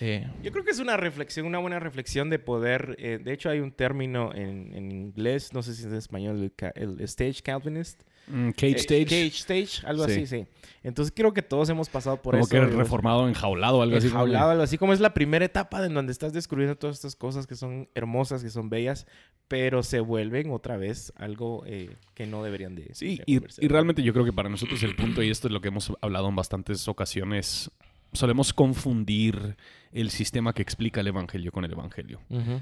[0.00, 2.96] eh, Yo creo que es una reflexión, una buena reflexión de poder.
[2.98, 6.52] eh, de hecho, hay un término en, en inglés, no sé si es en español,
[6.74, 8.02] el, el stage Calvinist.
[8.30, 9.04] Mm, Cage Eh, Stage.
[9.06, 10.12] Cage stage, algo Sí.
[10.12, 10.46] así, sí.
[10.82, 12.50] Entonces creo que todos hemos pasado por como eso.
[12.50, 14.08] que digamos, reformado, enjaulado, algo así.
[14.08, 16.96] como que- enjaulado, algo así como es la primera etapa en donde estás descubriendo todas
[16.96, 19.06] estas cosas que son hermosas, que son bellas,
[19.48, 22.94] pero se vuelven otra vez algo eh, que no deberían de.
[22.94, 25.68] Sí, y realmente yo creo que para nosotros el punto, y esto es lo que
[25.68, 27.70] hemos hablado en bastantes ocasiones,
[28.12, 29.56] solemos confundir
[29.92, 32.20] el sistema que explica el Evangelio con el Evangelio.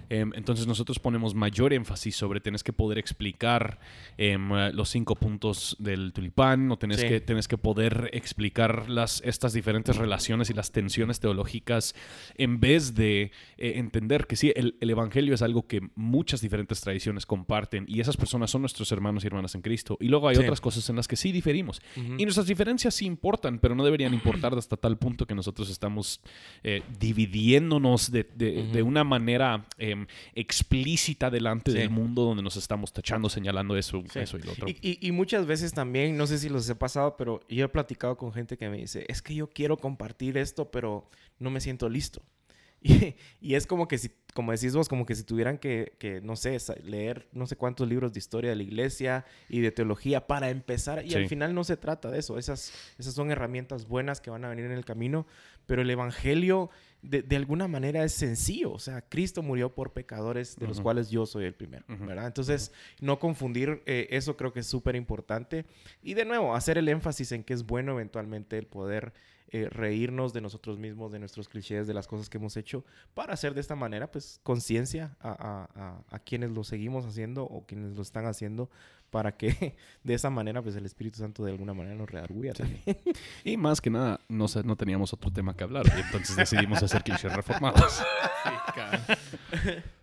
[0.09, 3.79] Em, entonces nosotros ponemos mayor énfasis sobre tenés que poder explicar
[4.17, 7.09] em, eh, los cinco puntos del tulipán, o tenés, Sí.
[7.09, 11.95] que, tenés que poder explicar las, estas diferentes relaciones y las tensiones teológicas
[12.37, 16.81] en vez de eh, entender que sí, el, el Evangelio es algo que muchas diferentes
[16.81, 19.97] tradiciones comparten y esas personas son nuestros hermanos y hermanas en Cristo.
[20.01, 20.43] Y luego hay Sí.
[20.43, 21.83] otras cosas en las que sí diferimos.
[21.97, 26.21] Y nuestras diferencias sí importan, pero no deberían importar hasta tal punto que nosotros estamos
[26.62, 26.83] eh,
[27.26, 28.72] dividiéndonos de, de- Ujú.
[28.72, 31.78] de una manera em, explícita delante Sí.
[31.78, 34.18] del mundo donde nos estamos tachando, señalando eso, Sí.
[34.20, 34.68] eso y lo otro.
[34.68, 37.68] Y, y- y muchas veces también, no sé si los he pasado, pero yo he
[37.68, 41.61] platicado con gente que me dice, es que yo quiero compartir esto, pero no me
[41.61, 42.22] siento listo.
[42.81, 46.20] Y, y es como que si, como decís vos, como que si tuvieran que, que,
[46.20, 50.28] no sé, leer no sé cuántos libros de historia de la iglesia y de teología
[50.28, 51.04] para empezar.
[51.04, 51.16] Y Sí.
[51.16, 52.38] al final no se trata de eso.
[52.38, 55.26] Esas, esas son herramientas buenas que van a venir en el camino,
[55.66, 56.70] pero el evangelio
[57.03, 58.73] de, de alguna manera es sencillo.
[58.73, 62.07] O sea, Cristo murió por pecadores de los cuales yo soy el primero, Ujú.
[62.07, 62.27] ¿verdad?
[62.27, 65.65] Entonces, no confundir eh, eso creo que es súper importante.
[66.03, 69.13] Y de nuevo, hacer el énfasis en que es bueno eventualmente el poder
[69.51, 72.85] eh, reírnos de nosotros mismos, de nuestros clichés, de las cosas que hemos hecho,
[73.15, 77.44] para hacer de esta manera, pues, conciencia a, a- a- a quienes lo seguimos haciendo
[77.44, 78.69] o quienes lo están haciendo,
[79.11, 82.83] para que de esa manera, pues, el Espíritu Santo de alguna manera nos redarguya también.
[83.44, 86.83] Y más que nada, no, sé, no teníamos otro tema que hablar, y entonces decidimos
[86.83, 88.02] hacer clichés reformados.
[88.44, 89.00] Sí, cabal.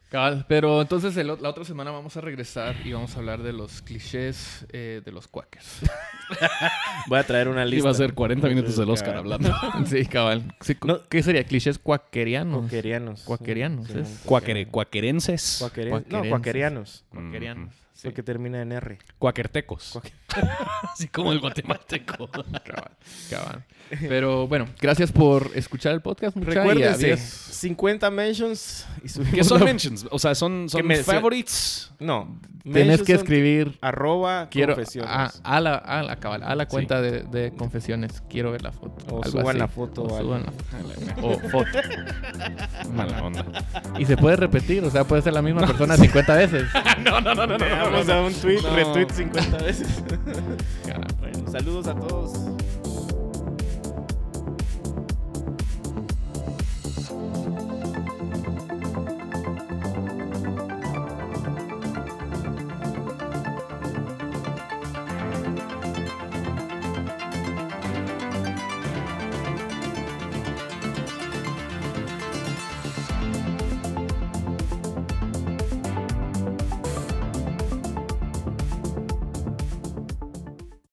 [0.10, 3.53] Cabal, pero entonces el la otra semana vamos a regresar y vamos a hablar de
[3.53, 5.80] los clichés eh, de los quackers.
[7.08, 7.80] Voy a traer una lista.
[7.88, 9.51] Iba a ser 40 minutos del Oscar hablando.
[9.86, 10.53] sí, cabal.
[10.62, 11.01] Sí, No.
[11.10, 11.43] ¿Qué sería?
[11.43, 12.62] Clichés cuaquerianos.
[12.62, 13.24] Cuaquerianos.
[13.24, 15.62] Cuaquerianos, Sí, sí, cuaquerenses.
[15.62, 16.12] Cuaqueren- Cuaquerenses.
[16.12, 17.03] No, cuaquerianos.
[17.10, 17.74] Cuaquerianos.
[17.96, 18.10] Sí.
[18.10, 18.98] Porque termina en R.
[19.18, 19.91] Cuaquertecos.
[19.93, 20.12] Cuaque-
[20.93, 22.28] Así como el guatemalteco.
[22.30, 22.91] Cabal,
[23.30, 23.64] cabal.
[24.02, 26.36] Pero bueno, gracias por escuchar el podcast.
[26.36, 30.08] Recuérdense, 50 mentions y ¿Qué son la- mentions?
[30.12, 31.91] O sea, son, son me- favorites.
[32.00, 32.38] No.
[32.64, 35.41] Tienes mentions que escribir Arroba quiero a, confesiones.
[35.43, 38.22] a la a la cabal, a la cuenta de, de confesiones.
[38.28, 39.06] Quiero ver la foto.
[39.16, 39.60] O algo suban así.
[39.60, 41.28] la foto O suban la foto.
[41.28, 41.80] O foto.
[42.93, 43.46] Mala onda.
[44.00, 46.64] Y se puede repetir, o sea, puede ser la misma persona 50 veces.
[47.04, 47.58] no, no, no, no,
[47.92, 48.76] Vamos a un tweet, No.
[48.76, 49.88] retweet 50 veces.
[51.20, 52.34] Bueno, saludos a todos.